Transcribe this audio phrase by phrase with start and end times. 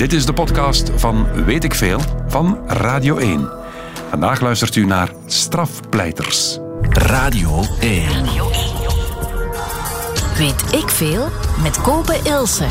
[0.00, 3.48] Dit is de podcast van Weet ik Veel van Radio 1.
[4.10, 6.58] Vandaag luistert u naar Strafpleiters.
[6.82, 8.06] Radio 1.
[10.36, 11.28] Weet ik veel
[11.62, 12.66] met Kopen Ilse.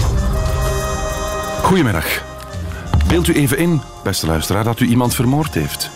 [1.64, 2.24] Goedemiddag.
[3.08, 5.90] Beeld u even in, beste luisteraar, dat u iemand vermoord heeft.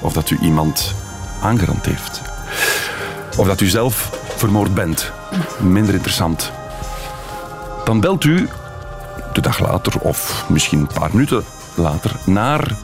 [0.00, 0.94] Of dat u iemand
[1.42, 2.22] aangerand heeft.
[3.36, 5.12] Of dat u zelf vermoord bent.
[5.60, 6.52] Minder interessant.
[7.84, 8.48] Dan belt u
[9.34, 12.76] de dag later, of misschien een paar minuten later, naar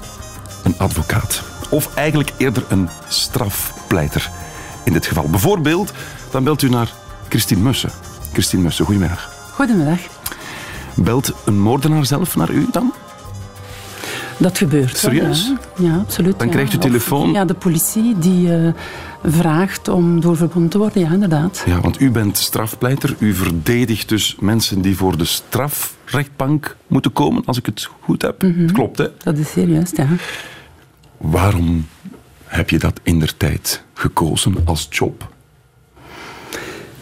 [0.62, 1.42] een advocaat.
[1.70, 4.30] Of eigenlijk eerder een strafpleiter.
[4.84, 5.30] In dit geval.
[5.30, 5.92] Bijvoorbeeld,
[6.30, 6.92] dan belt u naar
[7.28, 7.90] Christine Mussen.
[8.32, 9.30] Christine Mussen, goedemiddag.
[9.54, 9.98] Goedemiddag.
[10.94, 12.92] Belt een moordenaar zelf naar u dan?
[14.38, 15.00] Dat gebeurt.
[15.00, 15.52] wel, Serieus?
[15.76, 16.38] Ja, ja absoluut.
[16.38, 16.52] Dan ja.
[16.52, 17.32] krijgt u Of telefoon?
[17.32, 18.72] Ja, de politie die eh,
[19.24, 21.00] vraagt om doorverbonden te worden.
[21.02, 21.62] Ja, inderdaad.
[21.66, 23.16] Ja, want u bent strafpleiter.
[23.18, 28.40] U verdedigt dus mensen die voor de strafrechtbank moeten komen, als ik het goed heb.
[28.40, 29.06] Het klopt, hè?
[29.22, 30.06] Dat is serieus, ja.
[31.16, 31.86] Waarom
[32.44, 35.28] heb je dat in der tijd gekozen als job?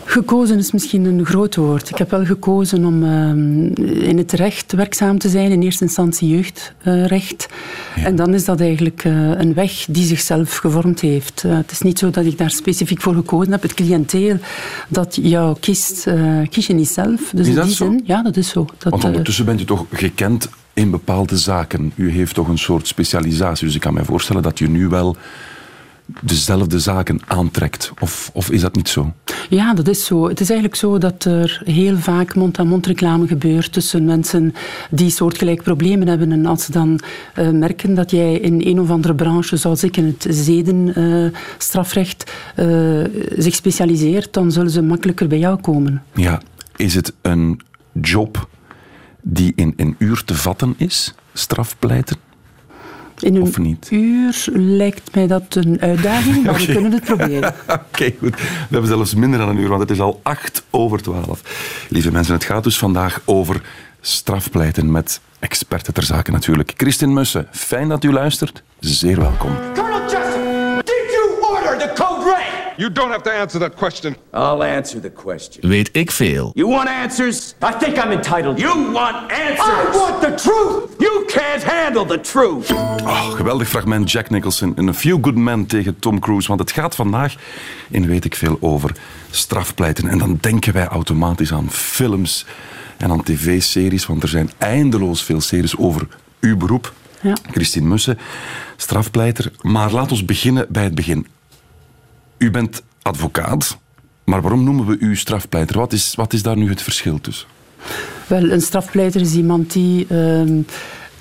[0.09, 1.91] Gekozen is misschien een groot woord.
[1.91, 5.51] Ik heb wel gekozen om eh, in het recht werkzaam te zijn.
[5.51, 7.47] In eerste instantie jeugdrecht.
[8.05, 11.45] En dan is dat eigenlijk eh, een weg die zichzelf gevormd heeft.
[11.45, 13.63] Eh, het is niet zo dat ik daar specifiek voor gekozen heb.
[13.63, 14.37] Het cliënteel
[14.89, 17.31] dat jou kiest, eh, kies je niet zelf.
[17.31, 17.85] Dus Is in dat die zo?
[17.85, 18.65] zin, ja, dat is zo.
[18.79, 21.93] Dat, Want ondertussen bent u toch gekend in bepaalde zaken.
[21.95, 23.67] U heeft toch een soort specialisatie.
[23.67, 25.17] Dus ik kan mij voorstellen dat u nu wel
[26.21, 27.93] dezelfde zaken aantrekt.
[28.01, 29.13] Of, of is dat niet zo?
[29.49, 30.29] Ja, dat is zo.
[30.29, 34.55] Het is eigenlijk zo dat er heel vaak mond-aan-mond reclame gebeurt tussen mensen
[34.91, 36.33] die soortgelijk problemen hebben.
[36.33, 37.01] En als ze dan
[37.35, 42.67] eh, merken dat jij in een of andere branche, zoals ik in het zedenstrafrecht, eh,
[43.37, 46.03] zich specialiseert, dan zullen ze makkelijker bij jou komen.
[46.15, 46.41] Ja,
[46.77, 47.61] is het een
[47.93, 48.49] job
[49.23, 51.15] die in een uur te vatten is?
[51.33, 52.26] Strafpleiten?
[53.23, 53.89] In een Of niet?
[53.91, 57.55] uur lijkt mij dat een uitdaging, maar we kunnen het proberen.
[57.91, 58.35] Oké, goed.
[58.37, 61.41] We hebben zelfs minder dan een uur, want het is al acht over twaalf.
[61.89, 63.63] Lieve mensen, het gaat dus vandaag over
[64.01, 66.73] strafpleiten met experten ter zake natuurlijk.
[66.77, 68.63] Christine Mussen, fijn dat u luistert.
[68.81, 69.51] Zeer welkom.
[72.77, 74.17] You don't have to answer that question.
[74.33, 75.69] I'll answer the question.
[75.69, 76.51] Weet ik veel.
[76.55, 77.55] You want answers?
[77.63, 78.59] I think I'm entitled.
[78.59, 79.95] You want answers?
[79.95, 80.95] I want the truth.
[80.99, 82.73] You can't handle the truth.
[82.73, 86.49] Oh, geweldig fragment Jack Nicholson in A Few Good Men tegen Tom Cruise.
[86.49, 87.35] Want het gaat vandaag
[87.91, 88.97] in weet ik veel over
[89.31, 90.09] strafpleiten.
[90.09, 92.47] En dan denken wij automatisch aan films
[92.97, 94.07] en aan tv-series.
[94.07, 96.09] Want er zijn eindeloos veel series over
[96.41, 96.93] uw beroep.
[97.21, 97.37] Ja.
[97.51, 98.19] Christine Mussen,
[98.77, 99.53] strafpleiter.
[99.61, 101.27] Maar laat ons beginnen bij het begin.
[102.39, 103.79] U bent advocaat,
[104.25, 105.79] maar waarom noemen we u strafpleiter?
[105.79, 107.49] Wat is, wat is daar nu het verschil tussen?
[108.27, 110.61] Wel, een strafpleiter is iemand die ehm,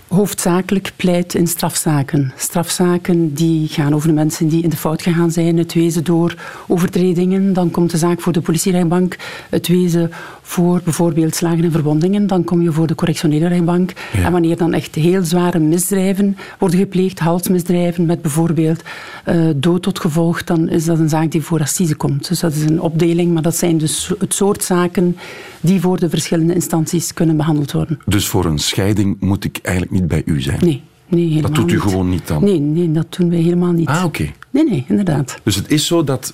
[0.07, 2.33] hoofdzakelijk pleit in strafzaken.
[2.37, 6.35] Strafzaken die gaan over de mensen die in de fout gegaan zijn, het wezen door
[6.67, 7.53] overtredingen.
[7.53, 9.15] Dan komt de zaak voor de politierechtbank,
[9.49, 10.11] het wezen
[10.41, 12.27] voor bijvoorbeeld slagen en verwondingen.
[12.27, 13.93] Dan kom je voor de correctionele rechtbank.
[14.13, 14.23] Ja.
[14.23, 18.83] En wanneer dan echt heel zware misdrijven worden gepleegd, halsmisdrijven met bijvoorbeeld
[19.23, 22.27] eh, dood tot gevolg, dan is dat een zaak die voor assise komt.
[22.27, 25.17] Dus dat is een opdeling, maar dat zijn dus het soort zaken
[25.59, 27.99] die voor de verschillende instanties kunnen behandeld worden.
[28.05, 30.59] Dus voor een scheiding moet ik eigenlijk niet bij u zijn?
[30.61, 31.81] Nee, nee helemaal doet u niet.
[31.81, 32.43] gewoon niet dan?
[32.43, 33.87] Nee, nee, dat doen wij helemaal niet.
[33.87, 34.31] Ah, oké.
[34.49, 35.39] Nee, nee, inderdaad.
[35.43, 36.33] Dus het is zo dat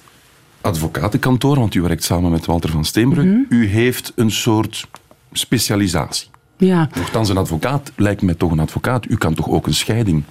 [0.61, 4.87] advocatenkantoor, want u werkt samen met Walter van Steenbrug, u heeft een soort
[5.31, 6.27] specialisatie.
[6.57, 9.05] Ja, Nochtans, een advocaat lijkt mij toch een advocaat.
[9.09, 10.23] U kan toch ook een scheiding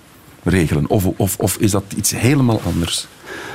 [0.42, 0.88] regelen?
[0.88, 3.06] Of, of, of is dat iets helemaal anders?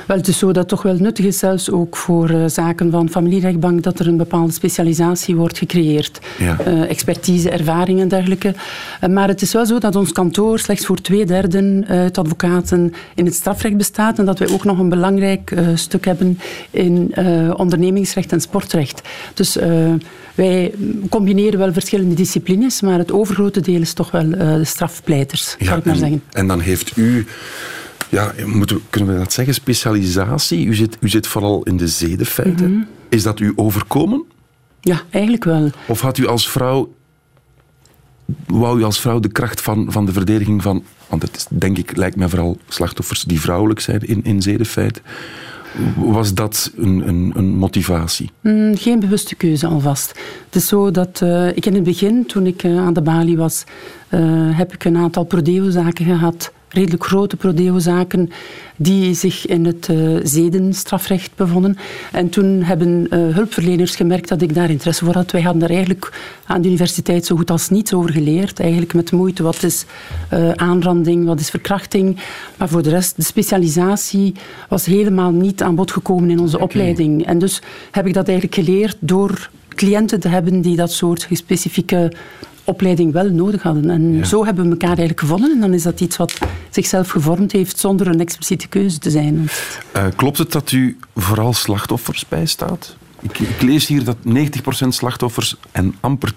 [0.06, 2.90] Wel, het is zo dat het toch wel nuttig is, zelfs ook voor eh, zaken
[2.90, 6.18] van familierechtbank, dat er een bepaalde specialisatie wordt gecreëerd.
[6.38, 6.58] Ja.
[6.58, 8.54] Eh, expertise, ervaring en dergelijke.
[9.00, 12.92] Eh, maar het is wel zo dat ons kantoor slechts voor twee derde uit advocaten
[13.14, 16.38] in het strafrecht bestaat en dat wij ook nog een belangrijk stuk hebben
[16.70, 17.14] in
[17.56, 19.02] ondernemingsrecht en sportrecht.
[19.34, 19.58] Dus
[20.34, 20.72] wij
[21.08, 25.84] combineren wel verschillende disciplines, maar het overgrote deel is toch wel de strafpleiters, zou ik
[25.84, 26.22] maar en, zeggen.
[26.32, 27.26] en dan heeft u,
[28.16, 30.66] ja, moeten kunnen we dat zeggen, specialisatie?
[30.66, 32.70] U zit, u zit vooral in de zedenfeiten.
[32.70, 32.84] Mhm.
[33.08, 34.24] Is dat u overkomen?
[34.80, 35.70] Ja, eigenlijk wel.
[35.86, 36.94] Of had u als vrouw,
[38.46, 41.78] wou u als vrouw de kracht van, van de verdediging van, want het is, denk
[41.78, 45.02] ik, lijkt mij vooral slachtoffers die vrouwelijk zijn in, in zedenfeiten.
[45.96, 48.30] Was dat een, een, een motivatie?
[48.40, 50.08] Mm, Geen bewuste keuze alvast.
[50.44, 53.36] Het is zo dat eh, ik in het begin, toen ik eh, aan de balie
[53.36, 53.64] was,
[54.08, 54.20] eh,
[54.58, 58.30] heb ik een aantal prodeo-zaken gehad redelijk grote prodeo-zaken
[58.76, 61.76] die zich in het uh, zedenstrafrecht bevonden.
[62.12, 65.30] En toen hebben uh, hulpverleners gemerkt dat ik daar interesse voor had.
[65.30, 66.12] Wij hadden daar eigenlijk
[66.46, 68.60] aan de universiteit zo goed als niets over geleerd.
[68.60, 69.84] Eigenlijk met moeite wat is
[70.32, 72.20] uh, aanranding, wat is verkrachting.
[72.56, 74.34] Maar voor de rest, de specialisatie
[74.68, 76.68] was helemaal niet aan bod gekomen in onze okay.
[76.68, 77.26] opleiding.
[77.26, 82.12] En dus heb ik dat eigenlijk geleerd door cliënten te hebben die dat soort specifieke
[82.66, 83.90] opleiding wel nodig hadden.
[83.90, 85.52] En zo hebben we elkaar eigenlijk gevonden.
[85.52, 86.38] En dan is dat iets wat
[86.70, 89.48] zichzelf gevormd heeft zonder een expliciete keuze te zijn.
[89.96, 92.96] Uh, klopt het dat u vooral slachtoffers bijstaat?
[93.20, 94.16] Ik, ik, lees hier dat
[94.84, 96.32] 90% slachtoffers en amper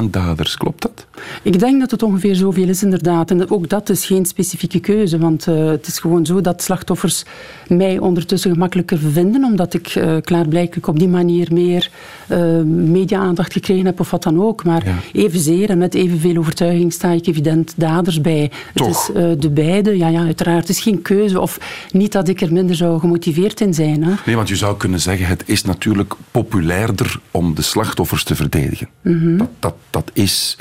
[0.00, 0.56] 10% daders.
[0.56, 1.06] Klopt dat?
[1.42, 3.30] Ik denk dat het ongeveer zoveel is, inderdaad.
[3.30, 5.18] En ook dat is geen specifieke keuze.
[5.18, 7.24] Want uh, het is gewoon zo dat slachtoffers
[7.68, 11.90] mij ondertussen gemakkelijker vinden, omdat ik uh, klaarblijkelijk op die manier meer
[12.28, 14.64] uh, media-aandacht gekregen heb of wat dan ook.
[14.64, 14.96] Maar ja.
[15.12, 18.50] evenzeer en met evenveel overtuiging sta ik evident daders bij.
[18.74, 19.06] Toch?
[19.06, 20.60] Het is de beide, ja, ja, uiteraard.
[20.60, 21.58] Het is geen keuze of
[21.92, 24.04] niet dat ik er minder zou gemotiveerd in zijn.
[24.04, 24.14] Hè.
[24.26, 28.88] Nee, want je zou kunnen zeggen, het is natuurlijk populairder om de slachtoffers te verdedigen.
[29.02, 29.36] Mm -hmm.
[29.36, 30.58] dat, dat, dat is...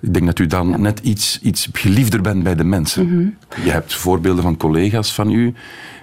[0.00, 0.76] Ik denk dat u dan ja.
[0.76, 3.06] net iets, iets geliefder bent bij de mensen.
[3.06, 3.36] Mm -hmm.
[3.64, 5.54] Je hebt voorbeelden van collega's van u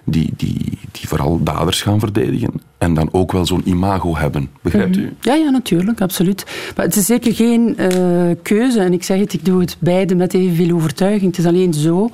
[0.05, 4.49] die, die, die vooral daders gaan verdedigen en dan ook wel zo'n imago hebben.
[4.61, 4.99] Begrijpt u?
[4.99, 5.15] Mm -hmm.
[5.21, 6.45] Ja, ja, natuurlijk, absoluut.
[6.75, 8.79] Maar het is zeker geen uh, keuze.
[8.79, 11.35] En ik zeg het, ik doe het beide met evenveel overtuiging.
[11.35, 12.09] Het is alleen zo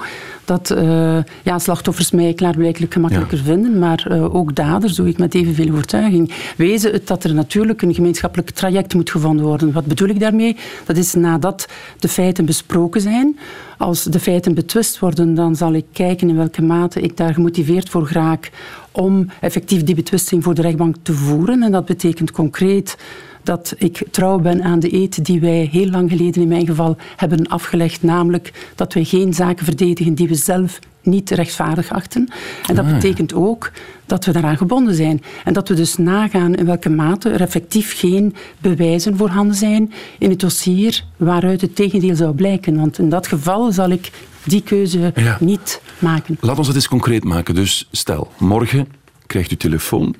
[0.45, 3.43] dat uh, ja, slachtoffers mij klaarblijkelijk gemakkelijker ja.
[3.43, 6.33] vinden, maar uh, ook daders doe ik met evenveel overtuiging.
[6.57, 9.71] Wezen het dat er natuurlijk een gemeenschappelijk traject moet gevonden worden.
[9.71, 10.55] Wat bedoel ik daarmee?
[10.85, 11.67] Dat is nadat
[11.99, 13.39] de feiten besproken zijn.
[13.77, 17.89] Als de feiten betwist worden, dan zal ik kijken in welke mate ik daar gemotiveerd
[17.89, 18.51] voor raak
[18.91, 21.63] om effectief die betwisting voor de rechtbank te voeren.
[21.63, 22.97] En dat betekent concreet
[23.43, 26.97] dat ik trouw ben aan de eet die wij heel lang geleden in mijn geval
[27.15, 28.03] hebben afgelegd.
[28.03, 32.27] Namelijk dat wij geen zaken verdedigen die we zelf niet rechtvaardig achten.
[32.67, 33.71] En dat ah, betekent ook
[34.05, 35.21] dat we daaraan gebonden zijn.
[35.43, 40.29] En dat we dus nagaan in welke mate er effectief geen bewijzen voorhanden zijn in
[40.29, 42.75] het dossier waaruit het tegendeel zou blijken.
[42.75, 44.11] Want in dat geval zal ik
[44.43, 45.37] die keuze ja.
[45.39, 46.37] niet maken.
[46.39, 47.55] Laat ons het eens concreet maken.
[47.55, 48.87] Dus stel, morgen
[49.27, 50.15] krijgt u telefoon.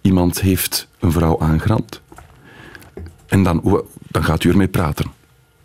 [0.00, 2.01] Iemand heeft een vrouw aangerand.
[3.32, 5.06] En dan, dan gaat u ermee praten.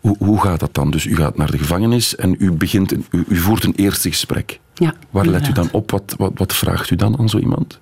[0.00, 0.90] Hoe, hoe gaat dat dan?
[0.90, 4.08] Dus u gaat naar de gevangenis en u, begint een, u, u voert een eerste
[4.08, 4.60] gesprek.
[4.74, 5.90] Ja, Waar let u dan op?
[5.90, 7.78] Wat, wat, wat vraagt u dan aan zo iemand?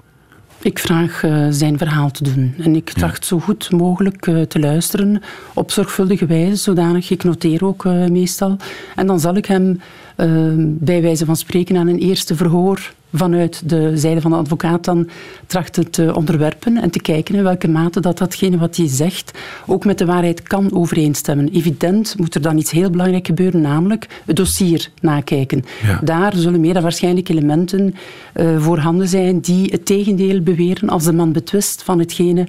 [0.62, 2.54] Ik vraag uh, zijn verhaal te doen.
[2.58, 3.26] En ik tracht ja.
[3.26, 5.22] zo goed mogelijk uh, te luisteren
[5.54, 7.10] op zorgvuldige wijze, zodanig.
[7.10, 8.56] Ik noteer ook uh, meestal.
[8.96, 9.80] En dan zal ik hem
[10.60, 15.08] bij wijze van spreken aan een eerste verhoor vanuit de zijde van de advocaat dan
[15.46, 19.84] trachten te onderwerpen en te kijken in welke mate dat datgene wat hij zegt ook
[19.84, 21.48] met de waarheid kan overeenstemmen.
[21.48, 25.64] Evident moet er dan iets heel belangrijk gebeuren, namelijk het dossier nakijken.
[25.82, 26.00] Ja.
[26.04, 27.94] Daar zullen meer dan waarschijnlijk elementen
[28.34, 32.46] uh, voorhanden zijn die het tegendeel beweren als de man betwist van hetgene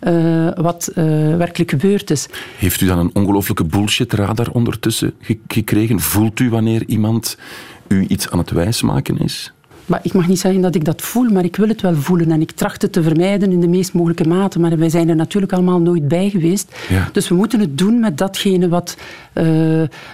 [0.00, 1.04] uh, wat uh,
[1.36, 2.28] werkelijk gebeurd is.
[2.58, 6.00] Heeft u dan een ongelooflijke bullshit-radar ondertussen ge gekregen?
[6.00, 7.38] Voelt u wanneer iemand
[7.88, 9.52] u iets aan het wijsmaken is?
[9.88, 12.30] Maar ik mag niet zeggen dat ik dat voel, maar ik wil het wel voelen.
[12.30, 14.58] En ik tracht het te vermijden in de meest mogelijke mate.
[14.60, 16.74] Maar wij zijn er natuurlijk allemaal nooit bij geweest.
[16.88, 17.08] Ja.
[17.12, 18.96] Dus we moeten het doen met datgene wat
[19.34, 19.44] uh,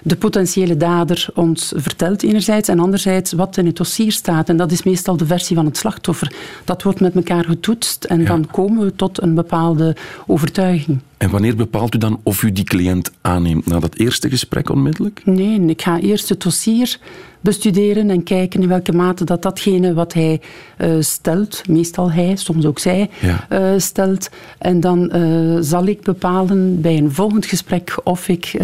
[0.02, 2.68] de potentiële dader ons vertelt enerzijds.
[2.68, 4.48] En anderzijds wat in het dossier staat.
[4.48, 6.32] En dat is meestal de versie van het slachtoffer.
[6.64, 8.04] Dat wordt met elkaar getoetst.
[8.04, 8.26] En Ja.
[8.26, 9.96] dan komen we tot een bepaalde
[10.26, 10.98] overtuiging.
[11.24, 13.66] En wanneer bepaalt u dan of u die cliënt aanneemt?
[13.66, 15.22] Na dat eerste gesprek onmiddellijk?
[15.24, 16.98] Nee, ik ga eerst het dossier
[17.40, 20.40] bestuderen en kijken in welke mate dat datgene wat hij
[20.78, 23.46] uh, stelt, meestal hij, soms ook zij, Ja.
[23.74, 24.30] uh, stelt.
[24.58, 28.56] En dan uh, zal ik bepalen bij een volgend gesprek of ik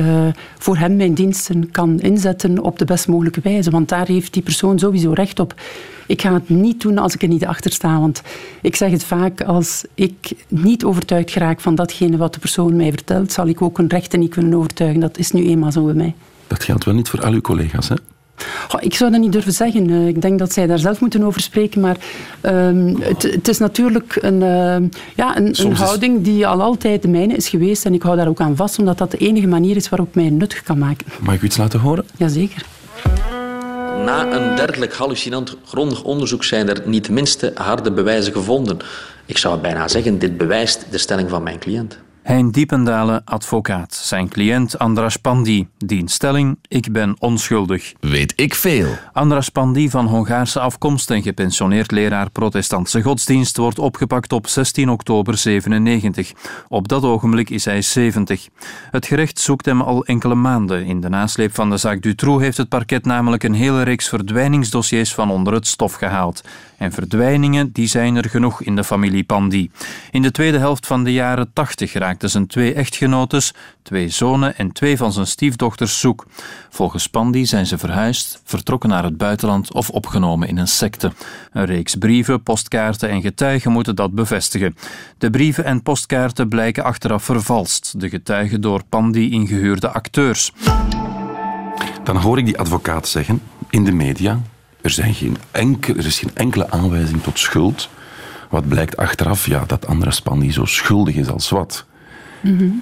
[0.59, 3.71] voor hem mijn diensten kan inzetten op de best mogelijke wijze.
[3.71, 5.55] Want daar heeft die persoon sowieso recht op.
[6.07, 8.01] Ik ga het niet doen als ik er niet achter sta.
[8.01, 8.23] Want
[8.63, 12.91] ik zeg het vaak, als ik niet overtuigd geraak van datgene wat de persoon mij
[12.91, 15.01] vertelt, zal ik ook een rechter niet kunnen overtuigen.
[15.01, 16.15] Dat is nu eenmaal zo bij mij.
[16.47, 17.95] Dat geldt wel niet voor al uw collega's, hè?
[18.69, 19.89] Goh, ik zou dat niet durven zeggen.
[19.89, 21.81] Uh, ik denk dat zij daar zelf moeten over spreken.
[21.81, 21.97] Maar
[22.43, 27.03] uh, het, het, is natuurlijk een, uh, ja, een, een is- houding die al altijd
[27.03, 27.85] de mijne is geweest.
[27.85, 30.15] En ik hou daar ook aan vast, omdat dat de enige manier is waarop ik
[30.15, 31.07] mij nuttig kan maken.
[31.21, 32.05] Mag ik u iets laten horen?
[32.17, 32.63] Jazeker.
[34.05, 38.77] Na een dergelijk hallucinant grondig onderzoek zijn er niet de minste harde bewijzen gevonden.
[39.27, 41.99] Ik zou bijna zeggen, dit bewijst de stelling van mijn cliënt.
[42.23, 43.95] Hein Diependalen, advocaat.
[43.95, 45.69] Zijn cliënt Andras Pandi.
[45.79, 47.93] Dienstelling, ik ben onschuldig.
[48.01, 48.87] Weet ik veel.
[49.13, 55.37] Andras Pandi, van Hongaarse afkomst en gepensioneerd leraar protestantse godsdienst, wordt opgepakt op 16 oktober
[55.37, 56.33] 97.
[56.69, 58.49] Op dat ogenblik is hij 70.
[58.91, 60.85] Het gerecht zoekt hem al enkele maanden.
[60.85, 65.15] In de nasleep van de zaak Dutroux heeft het parket namelijk een hele reeks verdwijningsdossiers
[65.15, 66.43] van onder het stof gehaald.
[66.81, 69.71] En verdwijningen, die zijn er genoeg in de familie Pandi.
[70.11, 74.73] In de tweede helft van de jaren 80 raakten zijn twee echtgenotes, twee zonen en
[74.73, 76.27] twee van zijn stiefdochters zoek.
[76.71, 81.13] Volgens Pandi zijn ze verhuisd, vertrokken naar het buitenland of opgenomen in een secte.
[81.53, 84.77] Een reeks brieven, postkaarten en getuigen moeten dat bevestigen.
[85.19, 90.53] De brieven en postkaarten blijken achteraf vervalst, de getuigen door Pandi ingehuurde acteurs.
[92.05, 94.41] Dan hoor ik die advocaat zeggen in de media:
[94.83, 97.89] er, zijn geen enkel, er is geen enkele aanwijzing tot schuld.
[98.49, 99.47] Wat blijkt achteraf?
[99.47, 101.85] Ja, dat Andras Pandi zo schuldig is als wat.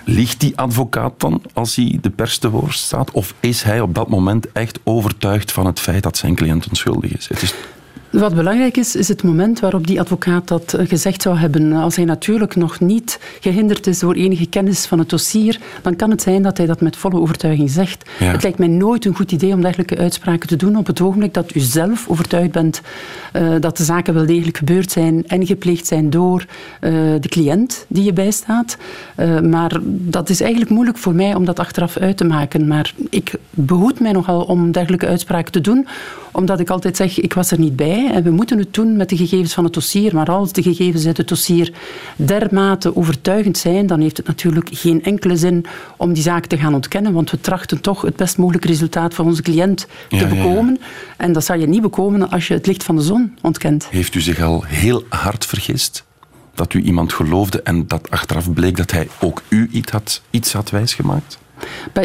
[0.04, 3.10] Liegt die advocaat dan als hij de pers te woord staat?
[3.10, 7.16] Of is hij op dat moment echt overtuigd van het feit dat zijn cliënt onschuldig
[7.16, 7.28] is?
[7.28, 7.54] Het is
[8.10, 11.72] Wat belangrijk is, is het moment waarop die advocaat dat eh, gezegd zou hebben.
[11.72, 16.10] Als hij natuurlijk nog niet gehinderd is door enige kennis van het dossier, dan kan
[16.10, 18.10] het zijn dat hij dat met volle overtuiging zegt.
[18.18, 18.32] Ja.
[18.32, 21.34] Het lijkt mij nooit een goed idee om dergelijke uitspraken te doen op het ogenblik
[21.34, 22.80] dat u zelf overtuigd bent
[23.32, 26.44] eh, dat de zaken wel degelijk gebeurd zijn en gepleegd zijn door
[26.80, 28.76] eh, de cliënt die je bijstaat.
[29.14, 32.66] Eh, maar dat is eigenlijk moeilijk voor mij om dat achteraf uit te maken.
[32.66, 35.86] Maar ik behoed mij nogal om dergelijke uitspraken te doen,
[36.32, 39.08] omdat ik altijd zeg, ik was er niet bij en we moeten het doen met
[39.08, 40.14] de gegevens van het dossier.
[40.14, 41.72] Maar als de gegevens uit het dossier
[42.16, 45.64] dermate overtuigend zijn, dan heeft het natuurlijk geen enkele zin
[45.96, 49.24] om die zaak te gaan ontkennen, want we trachten toch het best mogelijke resultaat voor
[49.24, 49.78] onze cliënt
[50.08, 50.34] te Ja, ja, ja.
[50.34, 50.78] bekomen.
[51.16, 53.88] En dat zal je niet bekomen als je het licht van de zon ontkent.
[53.90, 56.04] Heeft u zich al heel hard vergist?
[56.54, 60.52] Dat u iemand geloofde en dat achteraf bleek dat hij ook u iets had, iets
[60.52, 61.38] had wijsgemaakt?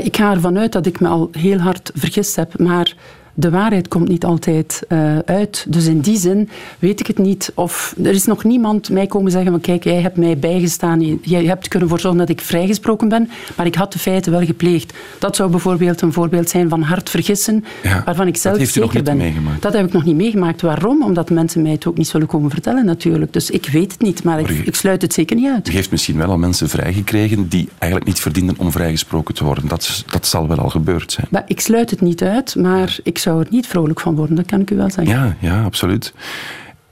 [0.03, 2.95] Ik ga ervan uit dat ik me al heel hard vergist heb, maar
[3.33, 5.65] de waarheid komt niet altijd eh, uit.
[5.69, 6.49] Dus in die zin
[6.79, 7.51] weet ik het niet.
[7.55, 11.45] Of er is nog niemand mij komen zeggen van kijk, jij hebt mij bijgestaan, jij
[11.45, 14.93] hebt kunnen voor zorgen dat ik vrijgesproken ben, maar ik had de feiten wel gepleegd.
[15.19, 18.93] Dat zou bijvoorbeeld een voorbeeld zijn van hard vergissen, Ja, waarvan ik zelf nog zeker
[18.95, 19.17] niet ben.
[19.17, 19.61] meegemaakt.
[19.61, 20.61] Dat heb ik nog niet meegemaakt.
[20.61, 21.03] Waarom?
[21.03, 23.33] Omdat mensen mij het ook niet zullen komen vertellen natuurlijk.
[23.33, 25.69] Dus ik weet het niet, maar ik, u- ik sluit het zeker niet uit.
[25.69, 29.67] U heeft misschien wel al mensen vrijgekregen die eigenlijk niet verdienden om vrijgesproken te worden.
[29.67, 31.27] Dat, dat zal wel al gebeurd zijn.
[31.29, 34.45] Maar ik sluit het niet uit, maar ik zou er niet vrolijk van worden, dat
[34.45, 35.15] kan ik u wel zeggen.
[35.15, 36.13] Ja, ja, absoluut.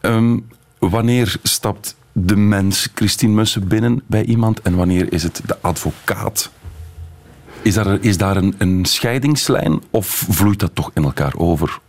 [0.01, 0.37] Ehm,
[0.79, 6.51] wanneer stapt de mens Christine Mussen binnen bij iemand en wanneer is het de advocaat?
[7.61, 11.79] Is daar, is daar een, een scheidingslijn of vloeit dat toch in elkaar over?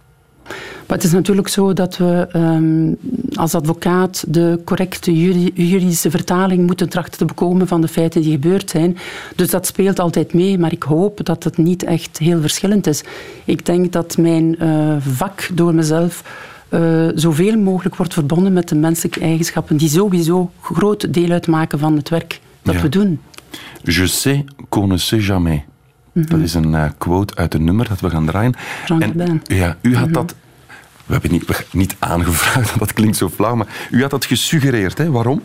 [0.87, 2.93] Maar het is natuurlijk zo dat we ehm,
[3.35, 8.33] als advocaat de correcte juri- juridische vertaling moeten trachten te bekomen van de feiten die
[8.33, 8.97] gebeurd zijn.
[9.37, 13.03] Dus dat speelt altijd mee, maar ik hoop dat het niet echt heel verschillend is.
[13.45, 16.23] Ik denk dat mijn eh, vak door mezelf
[16.69, 21.97] eh, zoveel mogelijk wordt verbonden met de menselijke eigenschappen die sowieso groot deel uitmaken van
[21.97, 22.81] het werk dat Ja.
[22.83, 23.21] we doen.
[23.83, 25.61] Je sais qu'on ne sait jamais.
[26.13, 28.55] Dat is een eh, quote uit een nummer dat we gaan draaien.
[29.03, 30.35] En ja, u had dat...
[31.07, 34.99] We hebben niet, we- niet aangevraagd, dat klinkt zo flauw, maar u had dat gesuggereerd.
[34.99, 35.11] Hè?
[35.11, 35.43] Waarom?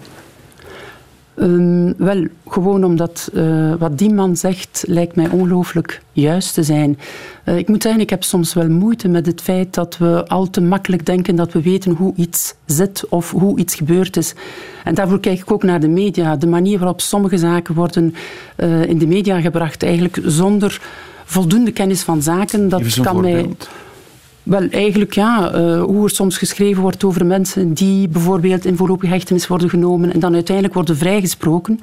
[1.38, 7.00] Ehm, wel, gewoon omdat eh, wat die man zegt lijkt mij ongelooflijk juist te zijn.
[7.44, 10.50] Eh, ik moet zeggen, ik heb soms wel moeite met het feit dat we al
[10.50, 14.34] te makkelijk denken dat we weten hoe iets zit of hoe iets gebeurd is.
[14.84, 16.36] En daarvoor kijk ik ook naar de media.
[16.36, 18.15] De manier waarop sommige zaken worden
[18.56, 20.82] eh, in de media gebracht, eigenlijk zonder
[21.25, 23.50] voldoende kennis van zaken, dat kan mij...
[24.48, 25.51] Wel, eigenlijk ja.
[25.51, 30.13] eh, hoe er soms geschreven wordt over mensen die bijvoorbeeld in voorlopige hechtenis worden genomen
[30.13, 31.80] en dan uiteindelijk worden vrijgesproken.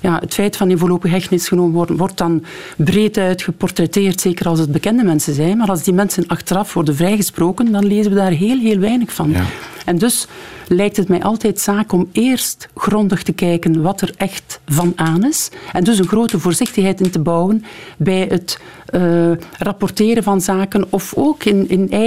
[0.00, 2.44] Ja, het feit van in voorlopige hechtenis genomen worden wordt dan
[2.76, 5.56] breed uit geportretteerd, zeker als het bekende mensen zijn.
[5.56, 9.30] Maar als die mensen achteraf worden vrijgesproken, dan lezen we daar heel, heel weinig van.
[9.30, 9.44] Ja.
[9.84, 10.26] En dus
[10.68, 15.24] lijkt het mij altijd zaak om eerst grondig te kijken wat er echt van aan
[15.24, 15.50] is.
[15.72, 17.64] En dus een grote voorzichtigheid in te bouwen
[17.96, 22.05] bij het eh, rapporteren van zaken of ook in, in eigen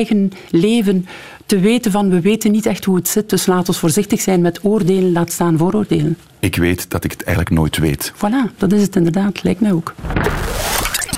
[0.50, 1.08] leven
[1.46, 4.42] te weten van we weten niet echt hoe het zit, dus laat ons voorzichtig zijn
[4.42, 6.18] met oordelen, laat staan vooroordelen.
[6.40, 8.14] Ik weet dat ik het eigenlijk nooit weet.
[8.16, 9.94] Voilà, dat is het inderdaad, lijkt mij ook.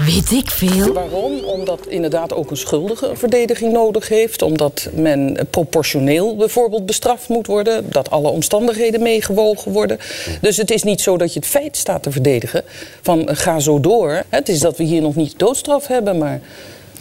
[0.05, 0.93] Weet ik veel?
[0.93, 1.39] Waarom?
[1.43, 4.41] Omdat inderdaad ook een schuldige een verdediging nodig heeft.
[4.41, 7.85] Omdat men proportioneel bijvoorbeeld bestraft moet worden.
[7.89, 9.97] Dat alle omstandigheden meegewogen worden.
[10.41, 12.63] Dus het is niet zo dat je het feit staat te verdedigen
[13.01, 14.23] van eh, ga zo door.
[14.29, 16.41] Het is dat we hier nog niet doodstraf hebben, maar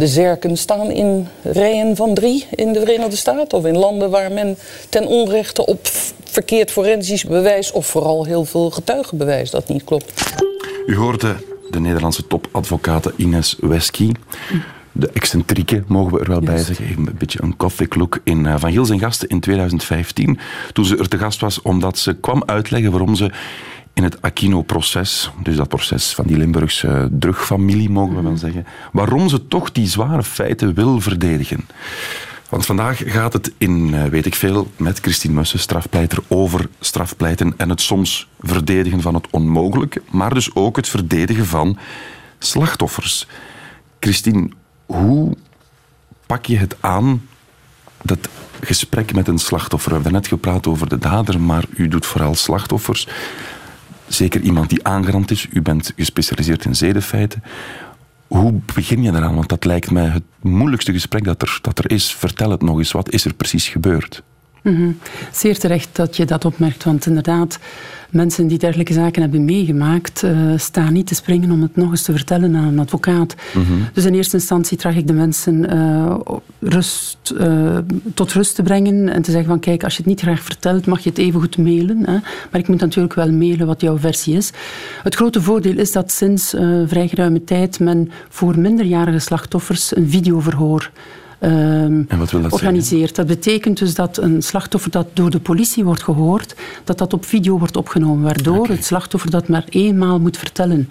[0.00, 4.32] De zerken staan in rijen van drie in de Verenigde Staten of in landen waar
[4.32, 4.56] men
[4.88, 5.86] ten onrechte op
[6.24, 10.12] verkeerd forensisch bewijs of vooral heel veel getuigenbewijs dat niet klopt.
[10.86, 11.36] U hoorde
[11.70, 14.10] de Nederlandse topadvocaat Ines Wesky.
[14.92, 16.86] De excentrieke, mogen we er wel bij zeggen.
[16.96, 20.38] Een beetje een gothic look in uh, Van Giels en Gasten in 2015.
[20.72, 23.30] Toen ze er te gast was, omdat ze kwam uitleggen waarom ze
[24.00, 29.28] in het Aquino-proces, dus dat proces van die Limburgse drugfamilie, mogen we wel zeggen, waarom
[29.28, 31.68] ze toch die zware feiten wil verdedigen.
[32.48, 37.54] Want vandaag gaat het in, uh, weet ik veel, met Christine Mussen, strafpleiter, over strafpleiten
[37.56, 41.78] en het soms verdedigen van het onmogelijke, maar dus ook het verdedigen van
[42.38, 43.26] slachtoffers.
[43.98, 44.50] Christine,
[44.86, 45.36] hoe
[46.26, 47.28] pak je het aan,
[48.02, 48.28] dat
[48.60, 49.88] gesprek met een slachtoffer?
[49.88, 53.08] We hebben net gepraat over de dader, maar u doet vooral slachtoffers.
[54.10, 55.46] Zeker iemand die aangerand is.
[55.52, 57.42] U bent gespecialiseerd in zedenfeiten.
[58.26, 59.34] Hoe begin je eraan?
[59.34, 62.14] Want dat lijkt mij het moeilijkste gesprek dat er, dat er is.
[62.14, 62.92] Vertel het nog eens.
[62.92, 64.22] Wat is er precies gebeurd?
[64.62, 64.98] Mm -hmm.
[65.32, 67.58] Zeer terecht dat je dat opmerkt, want inderdaad,
[68.10, 72.02] mensen die dergelijke zaken hebben meegemaakt, uh, staan niet te springen om het nog eens
[72.02, 73.34] te vertellen aan een advocaat.
[73.54, 73.88] Mm -hmm.
[73.92, 76.16] Dus in eerste instantie traag ik de mensen uh,
[76.60, 77.78] rust, uh,
[78.14, 80.86] tot rust te brengen en te zeggen van kijk, als je het niet graag vertelt,
[80.86, 81.98] mag je het even goed mailen.
[81.98, 82.18] Hè?
[82.50, 84.50] Maar ik moet natuurlijk wel mailen wat jouw versie is.
[85.02, 86.54] Het grote voordeel is dat sinds
[86.86, 90.90] vrij geruime tijd men voor minderjarige slachtoffers een videoverhoor
[91.42, 93.16] Um, dat organiseert.
[93.16, 96.54] Dat betekent dus dat een slachtoffer dat door de politie wordt gehoord,
[96.84, 98.76] dat dat op video wordt opgenomen, waardoor okay.
[98.76, 100.90] het slachtoffer dat maar eenmaal moet vertellen.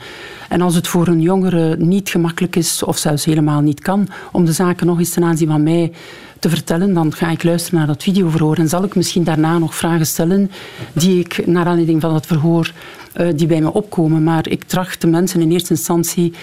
[0.50, 4.46] En als het voor een jongere niet gemakkelijk is, of zelfs helemaal niet kan, om
[4.46, 5.91] de zaken nog eens ten aanzien van mij
[6.39, 9.75] te vertellen, dan ga ik luisteren naar dat videoverhoor en zal ik misschien daarna nog
[9.75, 10.51] vragen stellen
[10.94, 12.72] die ik, naar aanleiding van dat verhoor,
[13.18, 14.24] uh, die bij me opkomen.
[14.24, 16.34] Maar ik tracht de mensen in eerste instantie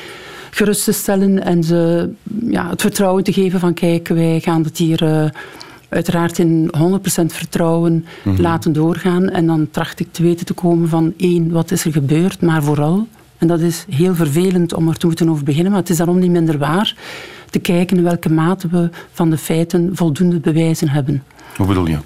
[0.50, 2.10] gerust te stellen en ze
[2.40, 5.24] ja, het vertrouwen te geven van kijk, wij gaan het hier uh,
[5.88, 8.40] uiteraard in 100% vertrouwen mm -hmm.
[8.40, 9.28] laten doorgaan.
[9.30, 12.62] En dan tracht ik te weten te komen van één, wat is er gebeurd, maar
[12.62, 13.06] vooral,
[13.38, 16.18] en dat is heel vervelend om er te moeten over beginnen, maar het is daarom
[16.18, 16.96] niet minder waar,
[17.50, 21.22] te kijken in welke mate we van de feiten voldoende bewijzen hebben.
[21.56, 21.98] Hoe bedoel je?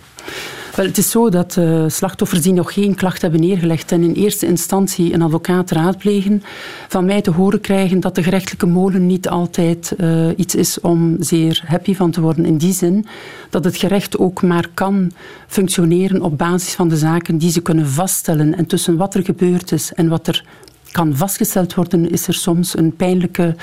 [0.75, 4.13] Wel, het is zo dat uh, slachtoffers die nog geen klacht hebben neergelegd en in
[4.13, 6.43] eerste instantie een advocaat raadplegen,
[6.89, 11.17] van mij te horen krijgen dat de gerechtelijke molen niet altijd uh, iets is om
[11.21, 12.45] zeer happy van te worden.
[12.45, 13.07] In die zin
[13.51, 15.13] dat het gerecht ook maar kan
[15.47, 18.57] functioneren op basis van de zaken die ze kunnen vaststellen.
[18.57, 20.45] En tussen wat er gebeurd is en wat er
[20.91, 23.57] kan vastgesteld worden, is er soms een pijnlijke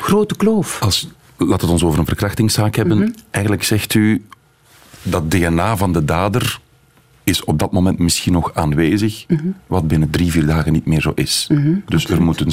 [0.00, 0.82] grote kloof.
[0.82, 2.96] Als, laat het ons over een verkrachtingszaak hebben.
[2.96, 3.14] Mm -hmm.
[3.30, 4.24] Eigenlijk zegt u
[5.02, 6.60] dat DNA van de dader
[7.24, 9.54] is op dat moment misschien nog aanwezig, mm -hmm.
[9.66, 11.46] wat binnen drie, vier dagen niet meer zo is.
[11.50, 11.82] Mm -hmm.
[11.86, 12.52] Dus er moeten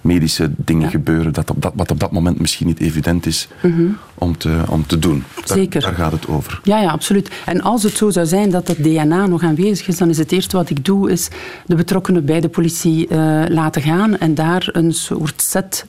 [0.00, 0.88] medische dingen ja.
[0.88, 3.96] gebeuren dat op dat, wat op dat moment misschien niet evident is mm -hmm.
[4.14, 5.24] om, te, om te doen.
[5.44, 5.80] Zeker.
[5.80, 6.60] Daar, daar gaat het over.
[6.62, 7.30] Ja, ja, absoluut.
[7.46, 10.32] En als het zo zou zijn dat het DNA nog aanwezig is, dan is het
[10.32, 11.28] eerste wat ik doe, is
[11.66, 15.86] de betrokkenen bij de politie uh, laten gaan en daar een soort set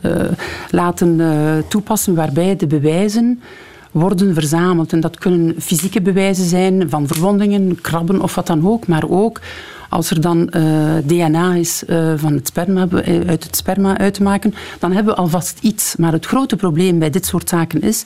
[0.00, 0.22] uh,
[0.70, 3.40] laten uh, toepassen waarbij de bewijzen
[4.00, 4.92] worden verzameld.
[4.92, 9.40] En dat kunnen fysieke bewijzen zijn van verwondingen, krabben of wat dan ook, maar ook
[9.88, 12.88] als er dan uh, DNA is uh, van het sperma,
[13.26, 15.96] uit het sperma uit te maken, dan hebben we alvast iets.
[15.96, 18.04] Maar het grote probleem bij dit soort zaken is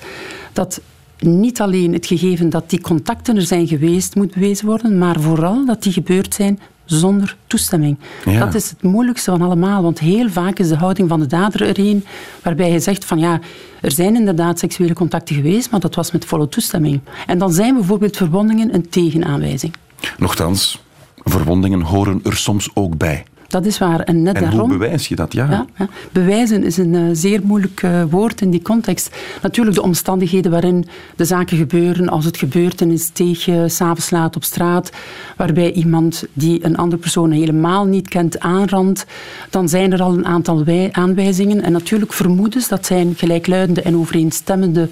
[0.53, 0.81] dat
[1.19, 5.67] niet alleen het gegeven dat die contacten er zijn geweest moet bewezen worden, maar vooral
[5.67, 7.99] dat die gebeurd zijn zonder toestemming.
[8.25, 8.39] Ja.
[8.39, 11.63] Dat is het moeilijkste van allemaal, want heel vaak is de houding van de dader
[11.63, 12.05] er een
[12.43, 13.41] waarbij je zegt van ja,
[13.81, 17.01] er zijn inderdaad seksuele contacten geweest, maar dat was met volle toestemming.
[17.27, 19.75] En dan zijn bijvoorbeeld verwondingen een tegenaanwijzing.
[20.19, 20.83] Nochtans,
[21.25, 23.25] verwondingen horen er soms ook bij.
[23.51, 24.01] Dat is waar.
[24.01, 25.33] En, net en daarom, hoe bewijs je dat?
[25.33, 25.51] Ja.
[25.51, 25.89] ja, ja.
[26.13, 29.17] Bewijzen is een uh, zeer moeilijk uh, woord in die context.
[29.43, 30.87] Natuurlijk de omstandigheden waarin
[31.17, 32.09] de zaken gebeuren.
[32.09, 34.91] Als het gebeurt in een steegje, s'avonds laat op straat,
[35.37, 39.07] waarbij iemand die een andere persoon helemaal niet kent aanrandt,
[39.51, 41.63] dan zijn er al een aantal aanwijzingen.
[41.63, 44.89] En natuurlijk vermoedens, dat zijn gelijkluidende en overeenstemmende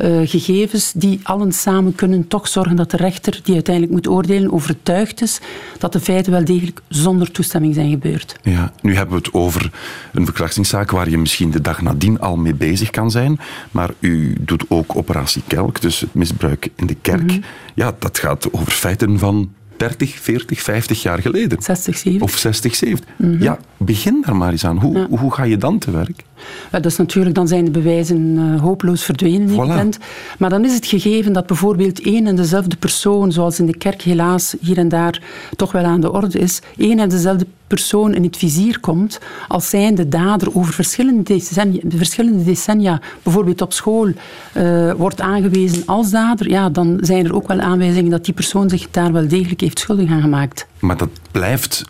[0.00, 4.52] uh, gegevens, die allen samen kunnen toch zorgen dat de rechter, die uiteindelijk moet oordelen,
[4.52, 5.40] overtuigd is
[5.78, 7.97] dat de feiten wel degelijk zonder toestemming zijn gebeurd.
[8.42, 9.70] Ja, nu hebben we het over
[10.12, 13.38] een verkrachtingszaak waar je misschien de dag nadien al mee bezig kan zijn.
[13.70, 17.22] Maar u doet ook operatie Kelk, dus het misbruik in de kerk.
[17.22, 17.42] Mm -hmm.
[17.74, 21.62] Ja, dat gaat over feiten van 30, 40, 50 jaar geleden.
[21.62, 22.22] 60, 70.
[22.28, 23.08] Of 60, 70.
[23.16, 23.42] Mm -hmm.
[23.42, 24.78] Ja, begin daar maar eens aan.
[24.78, 25.06] Hoe, ja.
[25.08, 26.24] hoe ga je dan te werk?
[26.70, 30.02] Dat is natuurlijk, dan zijn de bewijzen uh, hopeloos verdwenen, voilà.
[30.38, 34.02] Maar dan is het gegeven dat bijvoorbeeld één en dezelfde persoon, zoals in de kerk
[34.02, 35.22] helaas hier en daar
[35.56, 39.70] toch wel aan de orde is, één en dezelfde persoon in het vizier komt als
[39.70, 44.12] zijnde dader over verschillende decennia, verschillende decennia bijvoorbeeld op school,
[44.56, 48.68] uh, wordt aangewezen als dader, ja, dan zijn er ook wel aanwijzingen dat die persoon
[48.68, 50.66] zich daar wel degelijk heeft schuldig aan gemaakt.
[50.78, 51.84] Maar dat blijft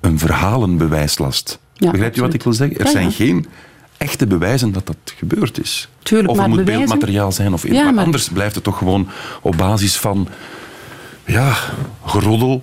[0.00, 1.58] een verhalenbewijslast.
[1.72, 2.78] Ja, Begrijpt u wat ik wil zeggen?
[2.78, 3.46] Er zijn geen
[4.02, 5.88] echte bewijzen dat dat gebeurd is.
[6.02, 6.84] Tuurlijk, of het moet bewijzen...
[6.86, 7.52] beeldmateriaal zijn.
[7.52, 8.04] Of ja, maar...
[8.04, 9.08] Anders blijft het toch gewoon
[9.42, 10.28] op basis van
[11.26, 11.56] ja,
[12.04, 12.62] geroddel,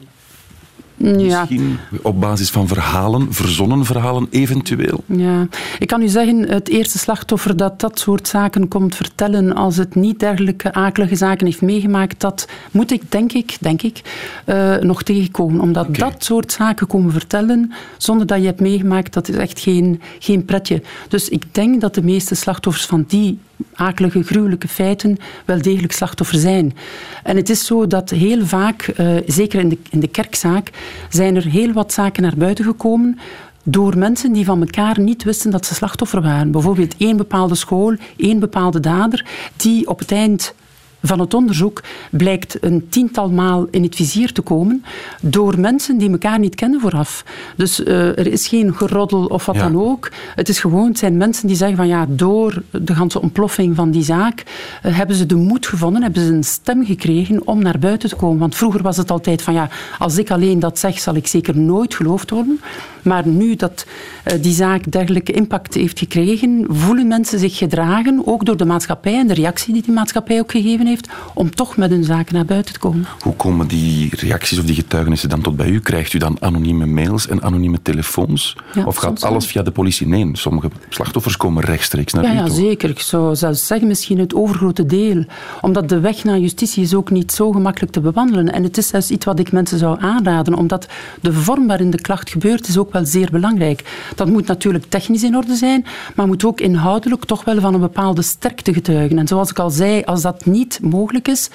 [1.00, 1.40] ja.
[1.40, 5.04] Misschien op basis van verhalen, verzonnen verhalen eventueel.
[5.06, 5.48] Ja,
[5.80, 9.96] ik kan u zeggen, het eerste slachtoffer dat dat soort zaken komt vertellen als het
[9.96, 14.02] niet dergelijke akelige zaken heeft meegemaakt, dat moet ik, denk ik, denk ik
[14.46, 15.62] uh, nog tegenkomen.
[15.62, 20.02] Omdat dat soort zaken komen vertellen zonder dat je hebt meegemaakt, dat is echt geen,
[20.20, 20.82] geen pretje.
[21.08, 23.40] Dus ik denk dat de meeste slachtoffers van die
[23.74, 26.76] akelige, gruwelijke feiten wel degelijk slachtoffer zijn.
[27.24, 30.72] En het is zo dat heel vaak, uh, zeker in de, in de kerkzaak,
[31.10, 33.20] zijn er heel wat zaken naar buiten gekomen
[33.64, 36.52] door mensen die van elkaar niet wisten dat ze slachtoffer waren.
[36.52, 40.54] Bijvoorbeeld één bepaalde school, één bepaalde dader, die op het eind
[41.02, 44.84] van het onderzoek blijkt een tiental maal in het vizier te komen
[45.22, 47.24] door mensen die elkaar niet kennen vooraf.
[47.56, 50.12] Dus uh, er is geen geroddel of wat dan ook.
[50.36, 53.92] Het is gewoon, het zijn mensen die zeggen van ja, door de ganse ontploffing van
[53.92, 54.44] die zaak
[54.86, 58.16] uh, hebben ze de moed gevonden, hebben ze een stem gekregen om naar buiten te
[58.16, 58.40] komen.
[58.40, 61.58] Want vroeger was het altijd van ja, als ik alleen dat zeg, zal ik zeker
[61.58, 62.60] nooit geloofd worden.
[63.02, 63.86] Maar nu dat
[64.26, 69.20] uh, die zaak dergelijke impact heeft gekregen, voelen mensen zich gedragen, ook door de maatschappij
[69.20, 72.46] en de reactie die die maatschappij ook gegeven heeft, om toch met hun zaken naar
[72.46, 73.08] buiten te komen.
[73.20, 75.80] Hoe komen die reacties of die getuigenissen dan tot bij u?
[75.80, 78.56] Krijgt u dan anonieme mails en anonieme telefoons?
[78.74, 80.08] Ja, of gaat alles via de politie?
[80.08, 82.36] Nee, sommige slachtoffers komen rechtstreeks naar ja, u.
[82.36, 82.90] Ja, zeker.
[82.90, 85.26] Ik zou zelfs zeggen misschien het overgrote deel.
[85.62, 88.54] Omdat de weg naar justitie is ook niet zo gemakkelijk te bewandelen.
[88.54, 90.88] En het is zelfs iets wat ik mensen zou aanraden, omdat
[91.22, 93.84] de vorm waarin de klacht gebeurt is ook wel zeer belangrijk.
[94.16, 97.80] Dat moet natuurlijk technisch in orde zijn, maar moet ook inhoudelijk toch wel van een
[97.80, 99.18] bepaalde sterkte getuigen.
[99.18, 101.50] En zoals ik al zei, als dat niet mogelijk is,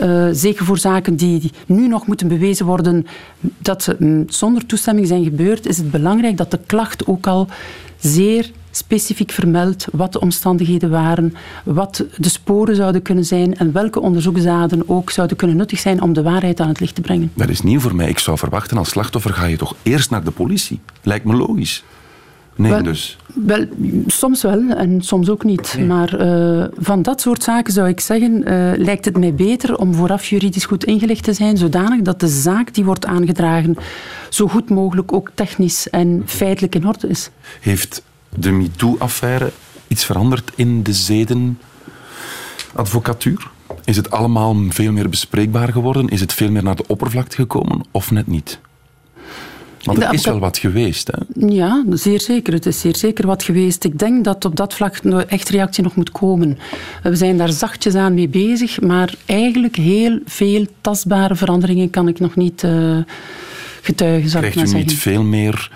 [0.00, 3.06] uh, zeker voor zaken die nu nog moeten bewezen worden
[3.58, 7.48] dat ze mm, zonder toestemming zijn gebeurd, is het belangrijk dat de klacht ook al
[7.98, 14.00] zeer specifiek vermeldt wat de omstandigheden waren, wat de sporen zouden kunnen zijn en welke
[14.00, 17.30] onderzoeksdaden ook zouden kunnen nuttig zijn om de waarheid aan het licht te brengen.
[17.34, 18.08] Dat is nieuw voor mij.
[18.08, 20.80] Ik zou verwachten als slachtoffer ga je toch eerst naar de politie.
[21.02, 21.84] Lijkt me logisch.
[22.58, 23.16] Nee, wel, dus.
[23.34, 23.66] Wel,
[24.06, 25.78] soms wel en soms ook niet.
[25.86, 29.94] Maar uh, van dat soort zaken zou ik zeggen, uh, lijkt het mij beter om
[29.94, 33.76] vooraf juridisch goed ingelicht te zijn, zodanig dat de zaak die wordt aangedragen
[34.28, 37.30] zo goed mogelijk ook technisch en feitelijk in orde is.
[37.60, 39.52] Heeft de MeToo-affaire
[39.86, 43.50] iets veranderd in de zedenadvocatuur?
[43.84, 46.08] Is het allemaal veel meer bespreekbaar geworden?
[46.08, 48.60] Is het veel meer naar de oppervlakte gekomen of net niet?
[49.94, 51.10] Want er is wel wat geweest.
[51.12, 51.46] Hè?
[51.46, 52.52] Ja, zeer zeker.
[52.52, 53.84] Het is zeer zeker wat geweest.
[53.84, 54.96] Ik denk dat op dat vlak
[55.28, 56.58] echt reactie nog moet komen.
[57.02, 62.20] We zijn daar zachtjes aan mee bezig, maar eigenlijk heel veel tastbare veranderingen kan ik
[62.20, 62.98] nog niet uh,
[63.82, 65.70] getuigen, Krijgt ik maar u niet veel meer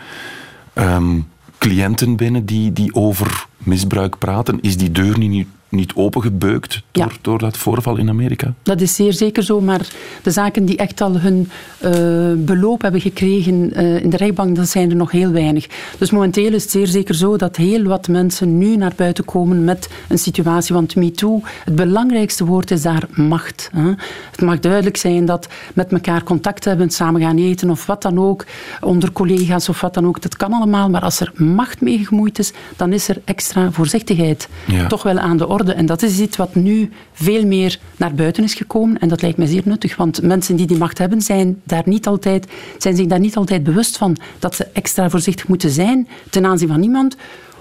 [0.74, 4.58] um, cliënten binnen die, die over misbruik praten?
[4.60, 7.18] Is die deur niet niet opengebeukt door, ja.
[7.20, 8.54] door dat voorval in Amerika?
[8.62, 9.88] Dat is zeer zeker zo, maar
[10.22, 11.50] de zaken die echt al hun
[11.84, 15.66] uh, beloop hebben gekregen uh, in de rechtbank, dat zijn er nog heel weinig.
[15.98, 19.64] Dus momenteel is het zeer zeker zo dat heel wat mensen nu naar buiten komen
[19.64, 20.74] met een situatie.
[20.74, 23.70] Want MeToo, het belangrijkste woord is daar macht.
[23.72, 23.92] Hè.
[24.30, 28.18] Het mag duidelijk zijn dat met elkaar contact hebben, samen gaan eten of wat dan
[28.18, 28.44] ook,
[28.80, 30.90] onder collega's of wat dan ook, dat kan allemaal.
[30.90, 34.86] Maar als er macht mee gemoeid is, dan is er extra voorzichtigheid ja.
[34.86, 35.60] toch wel aan de orde.
[35.70, 38.98] En dat is iets wat nu veel meer naar buiten is gekomen.
[38.98, 42.06] En dat lijkt mij zeer nuttig, want mensen die die macht hebben, zijn, daar niet
[42.06, 42.46] altijd,
[42.78, 46.68] zijn zich daar niet altijd bewust van dat ze extra voorzichtig moeten zijn ten aanzien
[46.68, 47.16] van iemand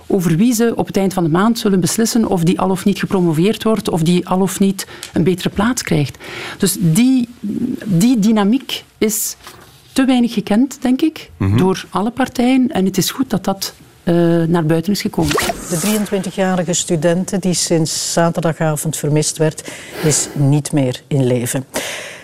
[0.07, 2.85] over wie ze op het eind van de maand zullen beslissen of die al of
[2.85, 6.17] niet gepromoveerd wordt of die al of niet een betere plaats krijgt.
[6.57, 7.29] Dus die,
[7.85, 9.35] die dynamiek is
[9.93, 11.57] te weinig gekend, denk ik, mm -hmm.
[11.57, 12.69] door alle partijen.
[12.69, 15.31] En het is goed dat dat uh, naar buiten is gekomen.
[15.69, 19.71] De 23-jarige studente die sinds zaterdagavond vermist werd,
[20.03, 21.65] is niet meer in leven.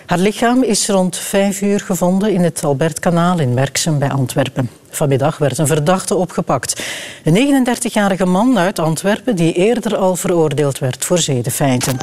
[0.05, 4.69] Haar lichaam is rond vijf uur gevonden in het Albertkanaal in Merksem bij Antwerpen.
[4.89, 6.83] Vanmiddag werd een verdachte opgepakt.
[7.23, 11.97] Een 39-jarige man uit Antwerpen die eerder al veroordeeld werd voor zedenfeiten.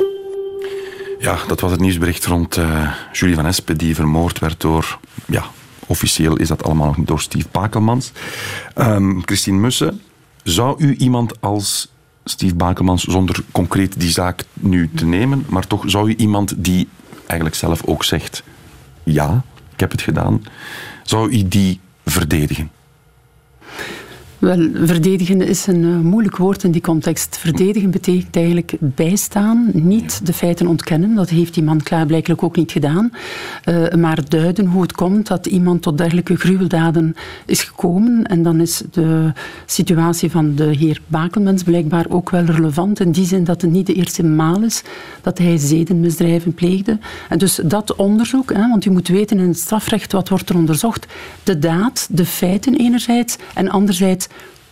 [1.18, 5.44] Ja, dat was het nieuwsbericht rond uh, Julie van Espen die vermoord werd door ja,
[5.87, 8.12] Officieel is dat allemaal nog door Steve Pakelmans.
[8.77, 10.01] Um, Christine Mussen,
[10.44, 11.88] Zou u iemand als
[12.25, 16.88] Steve Bakelmans, zonder concreet die zaak nu te nemen, maar toch zou u iemand die
[17.27, 18.42] eigenlijk zelf ook zegt:
[19.03, 20.42] ja, ik heb het gedaan,
[21.03, 22.70] zou u die verdedigen?
[24.44, 27.37] Wel, verdedigen is een uh, moeilijk woord in die context.
[27.38, 31.14] Verdedigen betekent eigenlijk bijstaan, niet de feiten ontkennen.
[31.14, 33.12] Dat heeft die man klaarblijkelijk ook niet gedaan.
[33.68, 37.14] Uh, maar duiden hoe het komt dat iemand tot dergelijke gruweldaden
[37.46, 38.24] is gekomen.
[38.24, 39.33] En dan is de
[39.66, 43.00] situatie van de heer Bakelmens blijkbaar ook wel relevant.
[43.00, 44.83] In die zin dat het niet de eerste maal is
[45.22, 46.98] dat hij zedenmisdrijven pleegde.
[47.28, 50.57] En dus dat onderzoek, hè, want u moet weten in het strafrecht wat wordt er
[50.57, 51.07] onderzocht.
[51.42, 54.28] De daad, de feiten enerzijds en anderzijds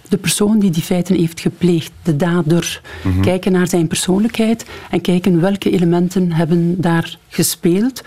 [0.08, 2.80] de persoon die die feiten heeft gepleegd, de dader.
[3.02, 3.22] Mm -hmm.
[3.22, 8.02] Kijken naar zijn persoonlijkheid en kijken welke elementen hebben daar gespeeld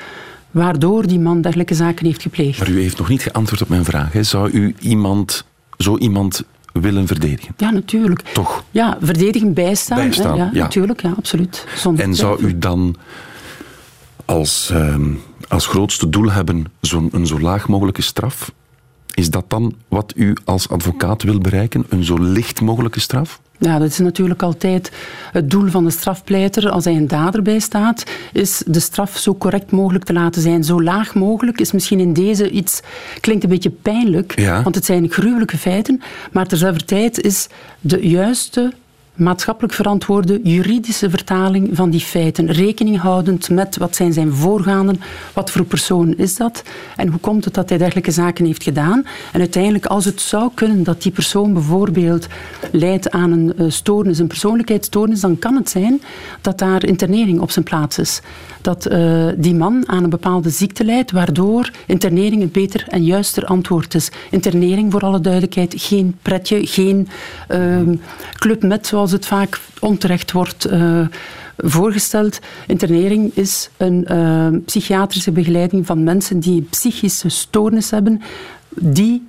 [0.52, 2.60] waardoor die man dergelijke zaken heeft gepleegd.
[2.60, 4.12] Maar u heeft nog niet geantwoord op mijn vraag.
[4.12, 4.24] Hè.
[4.24, 5.46] Zou u iemand,
[5.78, 7.54] zo iemand willen verdedigen?
[7.58, 8.22] Ja, natuurlijk.
[8.22, 8.64] Toch?
[8.72, 9.98] Ja, verdedigen, bijstaan.
[9.98, 11.68] bijstaan ja, ja, Natuurlijk, ja, absoluut.
[11.76, 12.96] Zonder en zou u dan
[14.26, 14.96] als, uh,
[15.48, 18.52] als grootste doel hebben zo, een zo laag mogelijke straf?
[19.16, 21.86] Is dat dan wat u als advocaat wil bereiken?
[21.90, 23.42] Een zo licht mogelijke straf?
[23.58, 24.92] Ja, dat is natuurlijk altijd
[25.32, 26.70] het doel van de strafpleiter.
[26.70, 30.64] Als hij een dader bijstaat, is de straf zo correct mogelijk te laten zijn.
[30.64, 32.82] Zo laag mogelijk is misschien in deze iets...
[33.20, 34.64] Klinkt een beetje pijnlijk, ja.
[34.64, 36.02] want het zijn gruwelijke feiten.
[36.32, 37.48] Maar terzelfde tijd is
[37.80, 38.74] de juiste
[39.16, 42.52] maatschappelijk verantwoorde juridische vertaling van die feiten.
[42.52, 45.02] Rekening houdend met wat zijn zijn voorgaanden,
[45.34, 46.64] wat voor persoon is dat
[46.96, 49.06] en hoe komt het dat hij dergelijke zaken heeft gedaan.
[49.32, 52.28] En uiteindelijk, als het zou kunnen dat die persoon bijvoorbeeld
[52.72, 56.02] leidt aan een uh, stoornis, een persoonlijkheidsstoornis, dan kan het zijn
[56.42, 58.22] dat daar internering op zijn plaats is.
[58.66, 63.46] Dat uh, die man aan een bepaalde ziekte leidt, waardoor internering een beter en juister
[63.46, 64.12] antwoord is.
[64.32, 67.08] Internering, voor alle duidelijkheid, geen pretje, geen
[67.50, 67.82] uh,
[68.34, 71.08] club met, zoals het vaak onterecht wordt uh,
[71.58, 72.40] voorgesteld.
[72.68, 78.22] Internering is een uh, psychiatrische begeleiding van mensen die psychische stoornis hebben,
[78.70, 79.28] die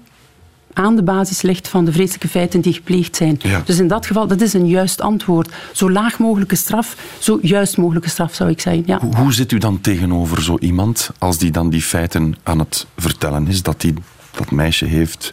[0.76, 3.38] aan de basis ligt van de vreselijke feiten die gepleegd zijn.
[3.42, 3.62] Ja.
[3.64, 5.52] Dus in dat geval, dat is een juist antwoord.
[5.72, 8.82] Zo laag mogelijke straf, zo juist mogelijke straf zou ik zeggen.
[8.86, 8.98] Ja.
[8.98, 12.86] Hoe, hoe zit u dan tegenover zo iemand als die dan die feiten aan het
[12.96, 13.94] vertellen is, dat die
[14.30, 15.32] dat meisje heeft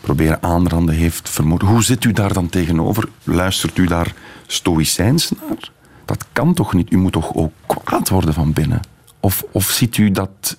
[0.00, 1.62] proberen aanranden heeft vermoord.
[1.62, 3.08] Hoe zit u daar dan tegenover?
[3.24, 4.14] Luistert u daar
[4.46, 5.70] stoïcijns naar?
[6.04, 6.92] Dat kan toch niet?
[6.92, 8.80] U moet toch ook kwaad worden van binnen?
[9.20, 10.56] Of, of ziet u dat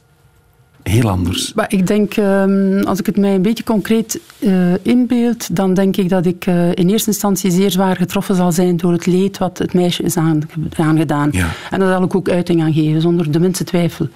[0.90, 1.54] heel anders?
[1.54, 5.98] Maar ik denk, um, als ik het mij een beetje concreet uh, inbeeld, dan denk
[5.98, 9.38] ik dat ik uh, in eerste instantie zeer zwaar getroffen zal zijn door het leed
[9.38, 10.18] wat het meisje is
[10.76, 11.30] aangedaan.
[11.32, 11.48] Ja.
[11.72, 14.08] En daar zal ik ook uiting aan geven, zonder de minste twijfel.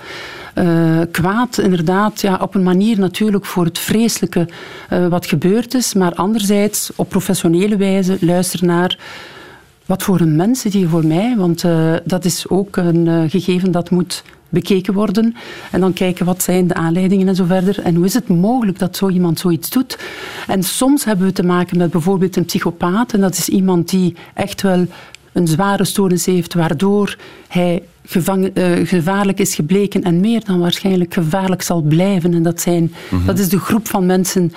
[0.55, 4.47] Uh, kwaad, inderdaad, ja, op een manier natuurlijk voor het vreselijke
[4.93, 8.99] uh, wat gebeurd is, maar anderzijds op professionele wijze luisteren naar
[9.85, 13.71] wat voor een mens zit hier voor mij, want uh, dat is ook een gegeven
[13.71, 15.35] dat moet bekeken worden.
[15.71, 17.81] En dan kijken wat zijn de aanleidingen en zo verder.
[17.81, 19.99] En hoe is het mogelijk dat zo iemand zoiets doet?
[20.47, 23.13] En soms hebben we te maken met bijvoorbeeld een psychopaat.
[23.13, 24.85] En dat is iemand die echt wel
[25.31, 31.13] een zware stoornis heeft, waardoor hij gevangen, uh, gevaarlijk is gebleken en meer dan waarschijnlijk
[31.13, 32.33] gevaarlijk zal blijven.
[32.33, 33.27] En dat, zijn, mm-hmm.
[33.27, 34.51] dat is de groep van mensen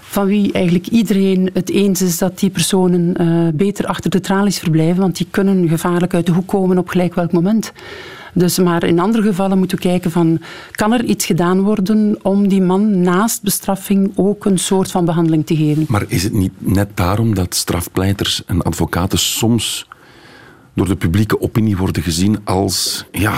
[0.00, 4.58] van wie eigenlijk iedereen het eens is dat die personen uh, beter achter de tralies
[4.58, 7.72] verblijven, want die kunnen gevaarlijk uit de hoek komen op gelijk welk moment.
[8.38, 12.48] Dus, maar in andere gevallen moeten we kijken van, kan er iets gedaan worden om
[12.48, 15.84] die man naast bestraffing ook een soort van behandeling te geven?
[15.88, 19.88] Maar is het niet net daarom dat strafpleiters en advocaten soms
[20.74, 23.34] door de publieke opinie worden gezien als, ja,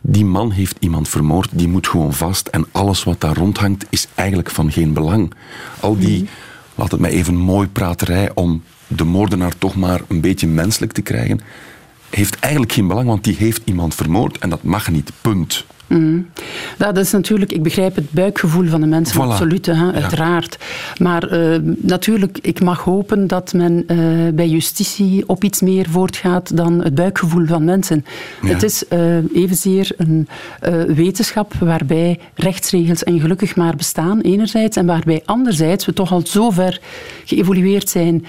[0.00, 4.06] die man heeft iemand vermoord, die moet gewoon vast en alles wat daar rondhangt is
[4.14, 5.32] eigenlijk van geen belang.
[5.80, 6.28] Al die, mm.
[6.74, 11.02] laat het mij even mooi praterij om de moordenaar toch maar een beetje menselijk te
[11.02, 11.40] krijgen,
[12.14, 15.64] heeft eigenlijk geen belang, want die heeft iemand vermoord en dat mag niet, punt.
[15.86, 16.26] Mm.
[16.78, 19.24] Dat is natuurlijk, ik begrijp het buikgevoel van de mensen, voilà.
[19.24, 20.56] absoluut, hè, uiteraard.
[20.60, 21.04] Ja.
[21.04, 26.56] Maar uh, natuurlijk, ik mag hopen dat men uh, bij justitie op iets meer voortgaat
[26.56, 28.04] dan het buikgevoel van mensen.
[28.42, 28.48] Ja.
[28.48, 30.28] Het is uh, evenzeer een
[30.94, 36.50] wetenschap waarbij rechtsregels en gelukkig maar bestaan, enerzijds, en waarbij anderzijds we toch al zo
[36.50, 36.80] ver
[37.24, 38.24] geëvolueerd zijn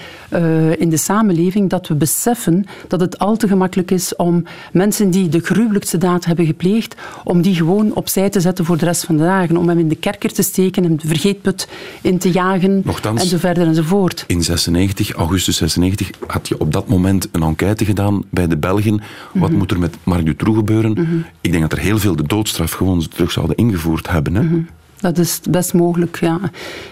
[0.78, 5.28] in de samenleving dat we beseffen dat het al te gemakkelijk is om mensen die
[5.28, 9.16] de gruwelijkste daad hebben gepleegd, om die gewoon opzij te zetten voor de rest van
[9.16, 9.56] de dagen.
[9.56, 11.68] Om hem in de kerker te steken en de vergeetput
[12.02, 14.24] in te jagen Nochtans, en zo verder enzovoort.
[14.26, 19.00] In 96, augustus 96 had je op dat moment een enquête gedaan bij de Belgen.
[19.32, 20.90] Wat moet er met Marc Dutroux gebeuren?
[20.90, 21.24] Mm-hmm.
[21.40, 24.34] Ik denk dat er heel veel de doodstraf gewoon terug zouden ingevoerd hebben.
[24.34, 24.42] Hè?
[24.42, 24.66] Mm-hmm.
[25.00, 26.20] Dat is best mogelijk.
[26.20, 26.40] Ja.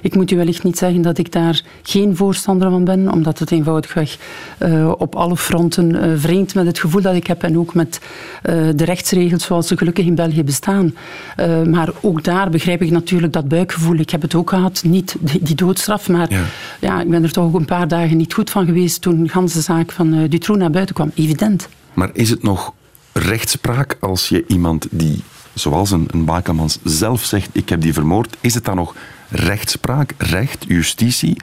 [0.02, 3.50] Ik moet u wellicht niet zeggen dat ik daar geen voorstander van ben, omdat het
[3.50, 4.18] eenvoudigweg
[4.58, 8.00] uh, op alle fronten uh, vreemd met het gevoel dat ik heb en ook met
[8.02, 10.94] uh, de rechtsregels zoals ze gelukkig in België bestaan.
[11.70, 13.98] maar ook daar begrijp ik natuurlijk dat buikgevoel.
[13.98, 16.44] Ik heb het ook gehad, niet die, die doodstraf, maar ja.
[16.80, 17.00] ja.
[17.00, 19.60] ik ben er toch ook een paar dagen niet goed van geweest toen de ganse
[19.60, 21.10] zaak van Dutroux naar buiten kwam.
[21.14, 21.68] Evident.
[21.92, 22.72] Maar is het nog
[23.12, 25.22] rechtspraak als je iemand die
[25.54, 28.94] zoals een, een Bakelmans zelf zegt, ik heb die vermoord, is het dan nog
[29.28, 31.36] rechtspraak, recht, justitie?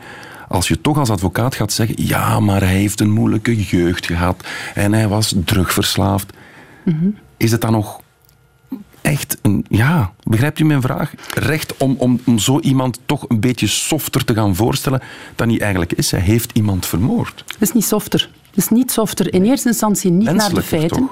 [0.48, 4.48] Als je toch als advocaat gaat zeggen, ja, maar hij heeft een moeilijke jeugd gehad
[4.74, 6.34] en hij was drugverslaafd.
[6.86, 8.02] Mm Is het dan nog
[9.02, 11.14] echt een, ja, begrijpt u mijn vraag?
[11.34, 15.02] Recht om, om, om zo iemand toch een beetje softer te gaan voorstellen
[15.36, 16.12] dan hij eigenlijk is.
[16.12, 17.44] Hij heeft iemand vermoord.
[17.48, 18.30] Het is niet softer.
[18.54, 19.34] Is niet softer.
[19.34, 21.10] In eerste instantie niet naar de feiten.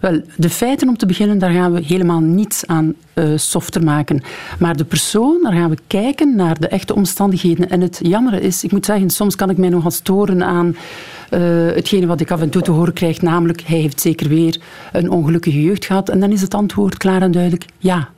[0.00, 4.22] Wel, de feiten om te beginnen, daar gaan we helemaal niets aan uh, softer maken.
[4.58, 7.70] Maar de persoon, daar gaan we kijken naar de echte omstandigheden.
[7.70, 11.40] En het jammer is, ik moet zeggen, soms kan ik mij nogal storen aan uh,
[11.74, 14.60] hetgene wat ik af en toe te horen krijg, namelijk hij heeft zeker weer
[14.92, 16.08] een ongelukkige jeugd gehad.
[16.08, 18.08] En dan is het antwoord klaar en duidelijk ja.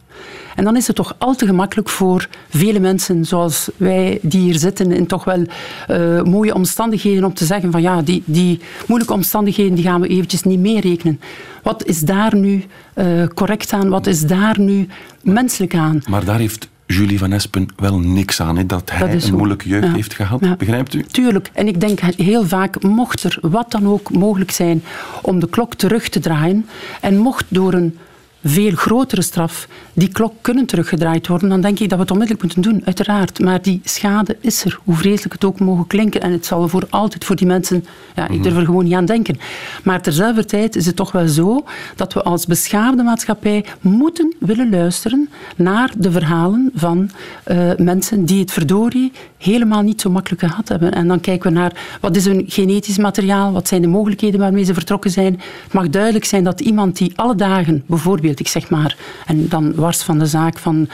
[0.57, 4.59] En dan is het toch al te gemakkelijk voor vele mensen zoals wij die hier
[4.59, 5.45] zitten in toch wel
[5.91, 10.09] uh, mooie omstandigheden om te zeggen van ja, die, die moeilijke omstandigheden die gaan we
[10.09, 11.21] eventjes niet meerekenen.
[11.63, 12.65] Wat is daar nu
[12.95, 13.89] uh, correct aan?
[13.89, 14.89] Wat is daar nu
[15.23, 16.03] menselijk aan?
[16.09, 19.93] Maar daar heeft Julie van Espen wel niks aan, hè, dat hij een moeilijke jeugd
[19.93, 20.41] heeft gehad.
[20.45, 20.57] Ja.
[20.57, 21.03] Begrijpt u?
[21.03, 21.51] Tuurlijk.
[21.53, 24.83] En ik denk heel vaak, mocht er wat dan ook mogelijk zijn
[25.23, 26.67] om de klok terug te draaien
[27.01, 27.99] en mocht door een
[28.49, 32.45] veel grotere straf die klok kunnen teruggedraaid worden, dan denk ik dat we het onmiddellijk
[32.45, 33.39] moeten doen, uiteraard.
[33.39, 36.21] Maar die schade is er, hoe vreselijk het ook mogen klinken.
[36.21, 39.05] En het zal voor altijd voor die mensen, ja, ik durf er gewoon niet aan
[39.05, 39.39] denken.
[39.85, 41.65] Maar terzelfde tijd is het toch wel zo
[41.97, 47.11] dat we als beschaafde maatschappij moeten willen luisteren naar de verhalen van
[47.47, 49.13] uh, mensen die het verdorie
[49.47, 50.93] helemaal niet zo makkelijk gehad hebben.
[50.93, 54.65] En dan kijken we naar wat is hun genetisch materiaal, wat zijn de mogelijkheden waarmee
[54.65, 55.41] ze vertrokken zijn.
[55.65, 59.75] Het mag duidelijk zijn dat iemand die alle dagen, bijvoorbeeld, ik zeg maar, en dan
[59.75, 60.89] wars van de zaak van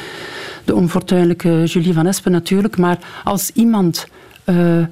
[0.65, 4.07] de onfortuinlijke Julie van Espen natuurlijk, maar als iemand
[4.45, 4.85] uh,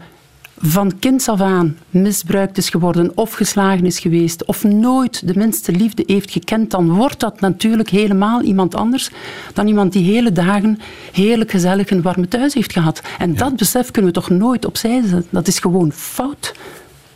[0.62, 5.72] van kinds af aan misbruikt is geworden of geslagen is geweest of nooit de minste
[5.72, 9.10] liefde heeft gekend, dan wordt dat natuurlijk helemaal iemand anders
[9.54, 10.78] dan iemand die hele dagen
[11.12, 13.02] heerlijk gezellig een warme thuis heeft gehad.
[13.18, 15.26] En dat besef kunnen we toch nooit opzij zetten.
[15.30, 16.54] Dat is gewoon fout.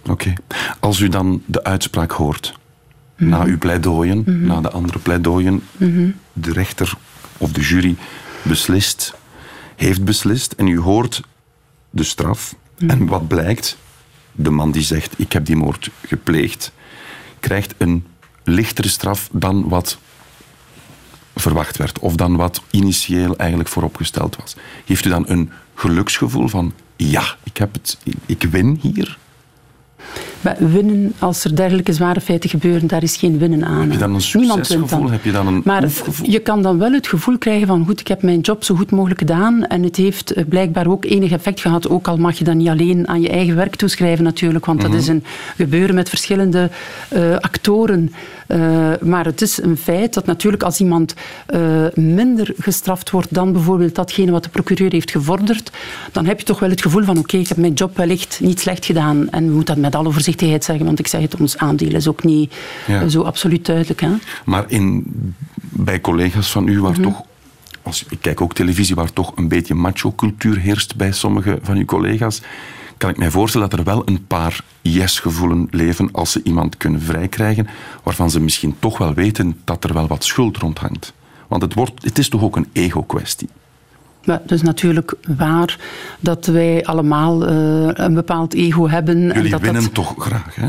[0.09, 0.33] Oké.
[0.80, 2.61] Als u dan de uitspraak hoort, mm
[3.16, 3.38] -hmm.
[3.38, 4.46] na uw pleidooien, mm -hmm.
[4.46, 6.14] na de andere pleidooien, mm -hmm.
[6.33, 6.94] de rechter
[7.38, 7.96] of de jury
[8.42, 9.14] beslist,
[9.76, 11.22] heeft beslist en u hoort
[11.90, 12.54] de straf,
[12.87, 13.77] en wat blijkt?
[14.33, 16.73] De man die zegt, ik heb die moord gepleegd,
[17.40, 18.07] krijgt een
[18.44, 19.99] lichtere straf dan wat
[21.35, 21.99] verwacht werd.
[21.99, 24.57] Of dan wat initieel eigenlijk vooropgesteld was.
[24.85, 29.18] Heeft u dan een geluksgevoel van, ja, ik, heb het, ik win hier?
[30.44, 33.80] Maar winnen, als er dergelijke zware feiten gebeuren, daar is geen winnen aan.
[33.80, 35.11] Heb je dan een succesgevoel?
[35.11, 35.88] Heb je dan een maar
[36.22, 38.90] je kan dan wel het gevoel krijgen van goed, ik heb mijn job zo goed
[38.90, 41.88] mogelijk gedaan en het heeft eh, blijkbaar ook enig effect gehad.
[41.88, 44.90] Ook al mag je dat niet alleen aan je eigen werk toeschrijven natuurlijk, want dat
[44.90, 44.98] mhm.
[44.98, 45.24] is een
[45.57, 46.70] gebeuren met verschillende
[47.14, 48.12] uh, actoren.
[48.48, 51.14] Uh, maar het is een feit dat natuurlijk als iemand
[51.54, 51.61] uh,
[51.94, 55.70] minder gestraft wordt dan bijvoorbeeld datgene wat de procureur heeft gevorderd,
[56.12, 58.40] dan heb je toch wel het gevoel van oké, okay, ik heb mijn job wellicht
[58.42, 61.40] niet slecht gedaan en we moeten dat met alle voorzichtigheid zeggen, want ik zeg het,
[61.40, 62.55] ons aandeel is ook niet
[62.87, 63.09] ja.
[63.09, 64.01] zo absoluut duidelijk.
[64.01, 64.11] Hè?
[64.44, 65.05] Maar in,
[65.61, 67.05] bij collega's van u, waar mm -hmm.
[67.05, 67.23] toch
[67.83, 71.85] als, ik kijk ook televisie waar toch een beetje macho-cultuur heerst bij sommige van uw
[71.85, 72.42] collega's
[72.97, 77.01] kan ik mij voorstellen dat er wel een paar yes-gevoelen leven als ze iemand kunnen
[77.01, 77.66] vrijkrijgen,
[78.03, 81.12] waarvan ze misschien toch wel weten dat er wel wat schuld rondhangt.
[81.49, 83.49] Want het, wordt, het is toch ook een ego-kwestie.
[84.25, 85.79] Ja, het is natuurlijk waar
[86.21, 89.19] dat wij allemaal uh, een bepaald ego hebben.
[89.19, 89.95] Jullie en dat winnen dat...
[89.95, 90.69] toch graag, hè?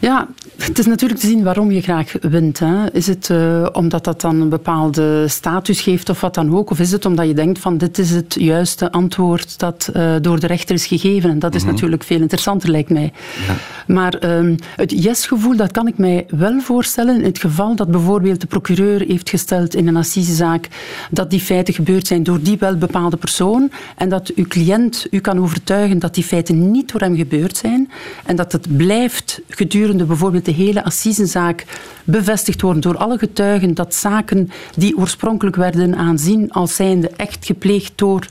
[0.00, 2.58] Ja, het is natuurlijk te zien waarom je graag wint.
[2.58, 2.92] Hè.
[2.92, 6.70] Is het uh, omdat dat dan een bepaalde status geeft of wat dan ook?
[6.70, 10.40] Of is het omdat je denkt van dit is het juiste antwoord dat uh, door
[10.40, 11.30] de rechter is gegeven?
[11.30, 11.74] En dat is mm -hmm.
[11.74, 13.12] natuurlijk veel interessanter, lijkt mij.
[13.46, 13.54] Ja.
[13.94, 18.40] Maar um, het yes-gevoel, dat kan ik mij wel voorstellen in het geval dat bijvoorbeeld
[18.40, 20.68] de procureur heeft gesteld in een assisezaak
[21.10, 25.20] dat die feiten gebeurd zijn door die wel bepaalde persoon en dat uw cliënt u
[25.20, 27.90] kan overtuigen dat die feiten niet door hem gebeurd zijn
[28.24, 31.64] en dat het blijft gedurende bijvoorbeeld de hele assisezaak
[32.04, 37.92] bevestigd worden door alle getuigen dat zaken die oorspronkelijk werden aanzien als zijnde echt gepleegd
[37.94, 38.26] door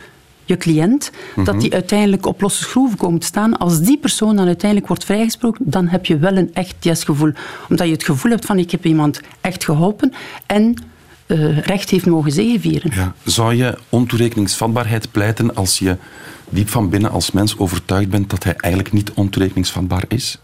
[0.45, 1.43] je cliënt, mm -hmm.
[1.43, 3.57] dat die uiteindelijk op losse schroeven komen te staan.
[3.57, 7.31] Als die persoon dan uiteindelijk wordt vrijgesproken, dan heb je wel een echt yes-gevoel.
[7.69, 10.13] Omdat je het gevoel hebt van ik heb iemand echt geholpen
[10.45, 10.75] en
[11.27, 12.91] uh, recht heeft mogen zegevieren.
[12.93, 13.13] Ja.
[13.23, 15.97] Zou je ontoerekeningsvatbaarheid pleiten als je
[16.49, 20.39] diep van binnen als mens overtuigd bent dat hij eigenlijk niet ontoerekeningsvatbaar is?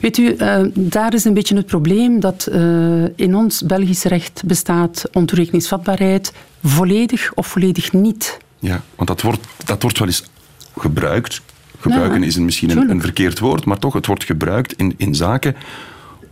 [0.00, 4.42] Weet u, uh, daar is een beetje het probleem dat uh, in ons Belgisch recht
[4.46, 8.38] bestaat ontoerekeningsvatbaarheid volledig of volledig niet.
[8.58, 10.24] Ja, want dat wordt, dat wordt wel eens
[10.76, 11.40] gebruikt.
[11.78, 15.14] Gebruiken ja, is misschien een, een, verkeerd woord, maar toch, het wordt gebruikt in, in
[15.14, 15.56] zaken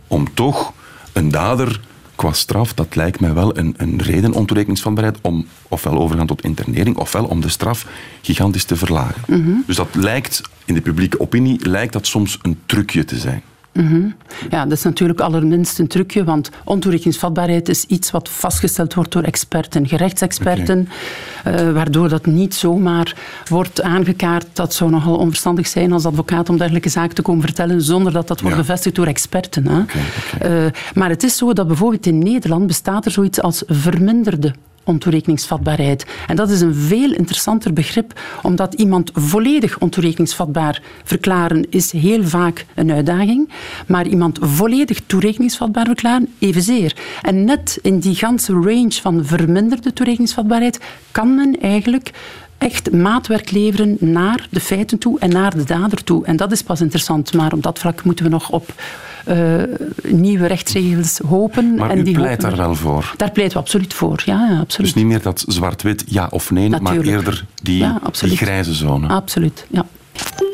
[0.07, 0.73] om toch
[1.13, 1.79] een dader
[2.15, 6.97] qua straf, dat lijkt mij wel een, een reden ontoerekeningsvatbaarheid om ofwel overgaan tot internering,
[6.97, 7.87] ofwel om de straf
[8.21, 9.21] gigantisch te verlagen.
[9.27, 9.63] Mm -hmm.
[9.67, 13.43] Dus dat lijkt, in de publieke opinie, lijkt dat soms een trucje te zijn.
[13.73, 14.15] Mm -hmm.
[14.49, 19.23] Ja, dat is natuurlijk allerminst een trucje, want ontoerekeningsvatbaarheid is iets wat vastgesteld wordt door
[19.23, 20.87] experten, gerechtsexperten,
[21.39, 21.65] okay.
[21.65, 23.15] uh, waardoor dat niet zomaar
[23.49, 24.45] wordt aangekaart.
[24.53, 28.27] Dat zou nogal onverstandig zijn als advocaat om dergelijke zaken te komen vertellen zonder dat
[28.27, 28.61] dat wordt ja.
[28.61, 29.67] bevestigd door experten.
[29.67, 29.79] Hè.
[29.79, 30.01] Okay,
[30.35, 30.65] okay.
[30.65, 34.53] Uh, maar het is zo dat bijvoorbeeld in Nederland bestaat er zoiets als verminderde
[34.83, 36.05] ontoerekeningsvatbaarheid.
[36.27, 42.65] En dat is een veel interessanter begrip, omdat iemand volledig ontoerekeningsvatbaar verklaren is heel vaak
[42.75, 43.49] een uitdaging,
[43.87, 46.95] maar iemand volledig toerekeningsvatbaar verklaren evenzeer.
[47.21, 50.79] En net in die ganse range van verminderde toerekeningsvatbaarheid
[51.11, 52.11] kan men eigenlijk
[52.63, 56.25] echt maatwerk leveren naar de feiten toe en naar de dader toe.
[56.25, 58.73] En dat is pas interessant, maar op dat vlak moeten we nog op
[59.27, 59.63] uh,
[60.03, 61.75] nieuwe rechtsregels hopen.
[61.75, 63.13] Maar en u die pleit daar wel voor?
[63.17, 64.93] Daar pleiten we absoluut voor, ja, ja absoluut.
[64.93, 67.05] Dus niet meer dat zwart-wit ja of nee, Natuurlijk.
[67.05, 69.07] maar eerder die, ja, die grijze zone?
[69.07, 69.85] Absoluut, ja.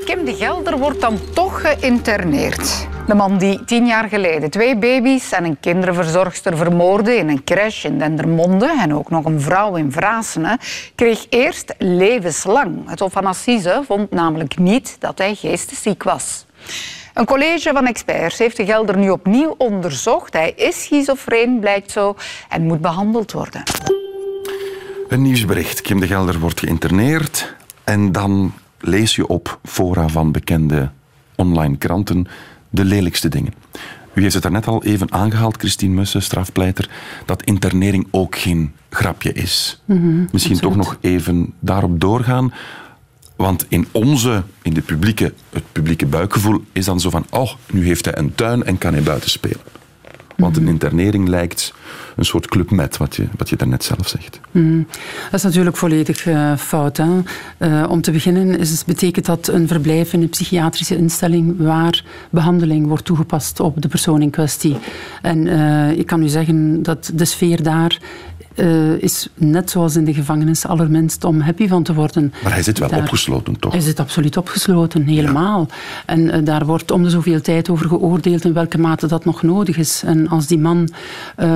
[0.10, 2.88] Kim de Gelder wordt dan toch geïnterneerd.
[3.07, 7.86] De man die tien jaar geleden twee baby's en een kinderverzorgster vermoordde in een crash
[7.86, 10.57] in Dendermonde en ook nog een vrouw in Vrasenen,
[10.95, 12.89] kreeg eerst levenslang.
[12.89, 16.45] Het Hof van Assise vond namelijk niet dat hij geestesziek was.
[17.14, 20.34] Een college van experts heeft de Gelder nu opnieuw onderzocht.
[20.34, 22.16] Hij is schizofreen, blijkt zo,
[22.49, 23.64] en moet behandeld worden.
[25.07, 25.82] Een nieuwsbericht.
[25.82, 30.89] Kim de Gelder wordt geïnterneerd en dan lees je op fora van bekende
[31.36, 32.27] online kranten
[32.69, 33.53] de lelijkste dingen.
[34.13, 36.89] U heeft het daarnet al even aangehaald, Christine Mussen, strafpleiter,
[37.25, 39.82] dat internering ook geen grapje is.
[39.86, 40.77] Mm -hmm, Misschien absoluut.
[40.77, 42.53] toch nog even daarop doorgaan.
[43.36, 47.86] Want in onze, in de publieke, het publieke buikgevoel is dan zo van, oh, nu
[47.86, 49.61] heeft hij een tuin en kan hij buiten spelen.
[50.39, 51.73] Want een internering lijkt
[52.15, 54.39] een soort club met, wat je, wat je daarnet zelf zegt.
[54.51, 54.87] Mm.
[55.23, 56.97] Dat is natuurlijk volledig uh, fout.
[56.97, 57.05] Hè?
[57.57, 62.87] Uh, om te beginnen is betekent dat een verblijf in een psychiatrische instelling waar behandeling
[62.87, 64.77] wordt toegepast op de persoon in kwestie.
[65.21, 67.99] En uh, ik kan u zeggen dat de sfeer daar
[68.60, 72.34] uh, is net zoals in de gevangenis allerminst om happy van te worden.
[72.43, 73.72] Maar hij zit wel daar, opgesloten, toch?
[73.72, 75.68] Hij zit absoluut opgesloten, helemaal.
[75.70, 75.76] Ja.
[76.05, 79.43] En uh, daar wordt om de zoveel tijd over geoordeeld in welke mate dat nog
[79.43, 80.03] nodig is.
[80.05, 80.89] En als die man
[81.38, 81.47] uh,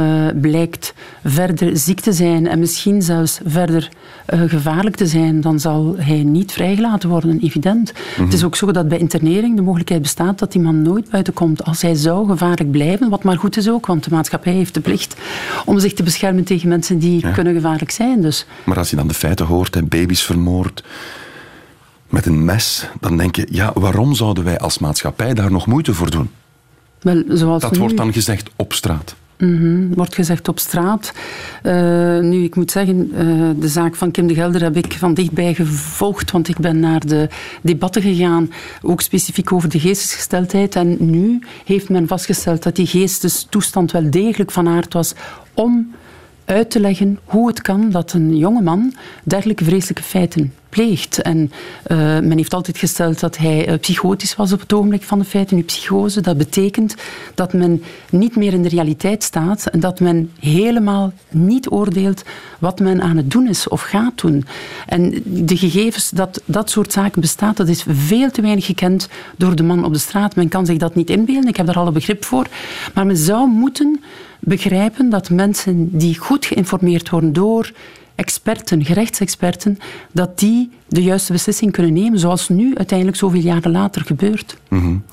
[0.42, 0.94] blijkt
[1.24, 3.90] verder ziek te zijn en misschien zelfs verder
[4.26, 7.94] gevaarlijk te zijn, dan zal hij niet vrijgelaten worden, evident.
[7.94, 8.26] Mm -hmm.
[8.26, 11.34] Het is ook zo dat bij internering de mogelijkheid bestaat dat die man nooit buiten
[11.34, 11.64] komt.
[11.64, 14.80] Als hij zou gevaarlijk blijven, wat maar goed is ook, want de maatschappij heeft de
[14.80, 15.16] plicht
[15.66, 17.32] om zich te beschermen tegen mensen die ja.
[17.32, 18.22] kunnen gevaarlijk zijn.
[18.22, 18.46] Dus.
[18.64, 20.84] Maar als je dan de feiten hoort, hè, baby's vermoord
[22.10, 25.94] met een mes, dan denk je, ja, waarom zouden wij als maatschappij daar nog moeite
[25.94, 26.30] voor doen?
[27.02, 27.80] Wel, zoals dat nu...
[27.80, 29.16] wordt dan gezegd op straat.
[29.38, 31.14] Mm -hmm, wordt gezegd op straat.
[31.64, 35.14] Uh, nu, ik moet zeggen, uh, de zaak van Kim de Gelder heb ik van
[35.14, 37.30] dichtbij gevolgd, want ik ben naar de
[37.62, 40.76] debatten gegaan, ook specifiek over de geestesgesteldheid.
[40.76, 45.14] En nu heeft men vastgesteld dat die geestestoestand wel degelijk van aard was
[45.54, 45.94] om
[46.46, 50.54] uit te leggen hoe het kan dat een jongeman dergelijke vreselijke feiten
[51.22, 51.52] En
[51.88, 55.26] uh, men heeft altijd gesteld dat hij uh, psychotisch was op het ogenblik van de
[55.26, 55.56] feiten.
[55.56, 56.96] Nu, psychose, dat betekent
[57.36, 62.24] dat men niet meer in de realiteit staat en dat men helemaal niet oordeelt
[62.60, 64.46] wat men aan het doen is of gaat doen.
[64.88, 69.56] En de gegevens dat dat soort zaken bestaat, dat is veel te weinig gekend door
[69.56, 70.36] de man op de straat.
[70.36, 72.48] Men kan zich dat niet inbeelden, ik heb daar alle begrip voor.
[72.94, 74.02] Maar men zou moeten
[74.40, 77.72] begrijpen dat mensen die goed geïnformeerd worden door
[78.16, 79.78] experten, gerechtsexperten,
[80.12, 84.58] dat die de juiste beslissing kunnen nemen, zoals nu uiteindelijk zoveel jaren later gebeurt.
[84.68, 85.04] -hmm.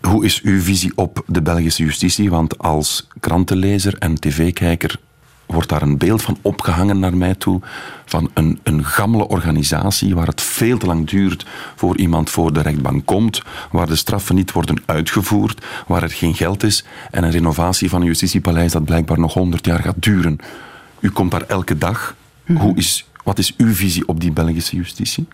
[0.00, 2.30] Hoe is uw visie op de Belgische justitie?
[2.30, 4.98] Want als krantenlezer en tv-kijker
[5.46, 7.60] wordt daar een beeld van opgehangen naar mij toe.
[8.04, 11.46] Van een, een gammele organisatie waar het veel te lang duurt
[11.76, 13.42] voor iemand voor de rechtbank komt.
[13.70, 15.64] Waar de straffen niet worden uitgevoerd.
[15.86, 16.84] Waar er geen geld is.
[17.10, 20.38] En een renovatie van een justitiepaleis dat blijkbaar nog honderd jaar gaat duren.
[21.06, 22.16] U komt daar elke dag.
[22.46, 25.26] Hoe is, wat is uw visie op die Belgische justitie?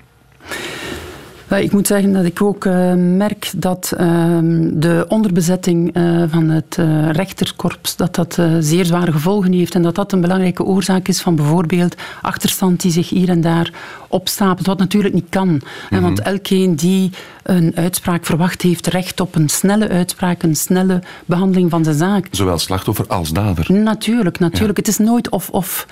[1.60, 4.38] Ik moet zeggen dat ik ook uh, merk dat uh,
[4.72, 6.78] de onderbezetting uh, van het
[7.12, 11.36] rechterkorps dat dat zeer zware gevolgen heeft en dat dat een belangrijke oorzaak is van
[11.36, 13.72] bijvoorbeeld achterstand die zich hier en daar
[14.08, 15.48] opstapelt, wat natuurlijk niet kan.
[15.48, 16.00] Mm -hmm.
[16.00, 17.10] Want elkeen die
[17.42, 22.26] een uitspraak verwacht heeft recht op een snelle uitspraak, een snelle behandeling van de zaak.
[22.30, 23.72] Zowel slachtoffer als dader.
[23.72, 24.78] Natuurlijk, natuurlijk.
[24.78, 24.84] Ja.
[24.84, 25.86] Het is nooit of-of.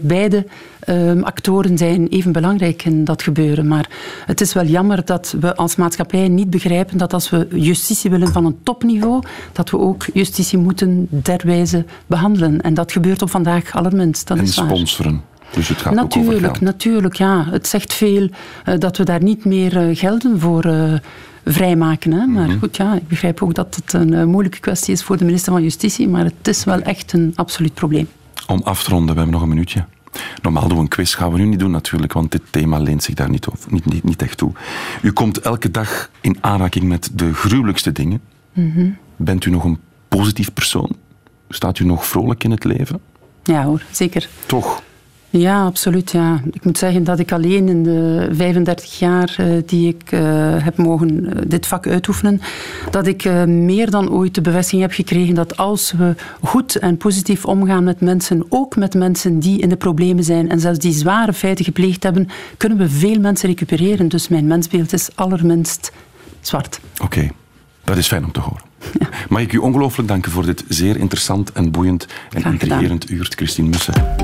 [0.00, 0.46] beide
[0.88, 3.68] um, actoren zijn even belangrijk in dat gebeuren.
[3.68, 3.88] Maar
[4.26, 8.32] het is wel jammer dat we als maatschappij niet begrijpen dat als we justitie willen
[8.32, 9.22] van een topniveau,
[9.52, 12.60] dat we ook justitie moeten derwijze behandelen.
[12.60, 14.26] En dat gebeurt op vandaag allerminst.
[14.26, 14.66] Dat en is waar.
[14.66, 15.22] sponsoren.
[15.50, 16.60] Dus het gaat natuurlijk, ook over geld.
[16.60, 17.46] natuurlijk, ja.
[17.50, 18.28] Het zegt veel
[18.68, 20.94] uh, dat we daar niet meer uh, gelden voor uh,
[21.44, 22.12] vrijmaken.
[22.12, 22.26] Hè.
[22.26, 22.58] Maar mm -hmm.
[22.58, 25.62] goed, ja, ik begrijp ook dat het een moeilijke kwestie is voor de minister van
[25.62, 28.08] Justitie, maar het is wel echt een absoluut probleem.
[28.46, 29.84] Om af te ronden, we hebben nog een minuutje.
[30.42, 33.02] Normaal doen we een quiz, gaan we nu niet doen natuurlijk, want dit thema leent
[33.02, 34.52] zich daar niet, niet, niet, niet echt toe.
[35.02, 38.20] U komt elke dag in aanraking met de gruwelijkste dingen.
[38.52, 38.96] Mm -hmm.
[39.16, 40.96] Bent u nog een positief persoon?
[41.48, 43.00] Staat u nog vrolijk in het leven?
[43.42, 44.28] Ja hoor, zeker.
[44.46, 44.82] Toch?
[45.38, 46.10] Ja, absoluut.
[46.10, 46.40] Ja.
[46.52, 50.20] Ik moet zeggen dat ik alleen in de 35 jaar uh, die ik uh,
[50.64, 52.40] heb mogen uh, dit vak uitoefenen,
[52.90, 57.44] dat ik meer dan ooit de bevestiging heb gekregen dat als we goed en positief
[57.44, 61.32] omgaan met mensen, ook met mensen die in de problemen zijn en zelfs die zware
[61.32, 64.08] feiten gepleegd hebben, kunnen we veel mensen recupereren.
[64.08, 65.92] Dus mijn mensbeeld is allerminst
[66.40, 66.80] zwart.
[66.94, 67.32] Oké, okay.
[67.84, 68.62] dat is fijn om te horen.
[68.98, 69.08] Ja.
[69.28, 73.68] Mag ik u ongelooflijk danken voor dit zeer interessant en boeiend en intrigerend uur, Christine
[73.68, 74.23] Mussen.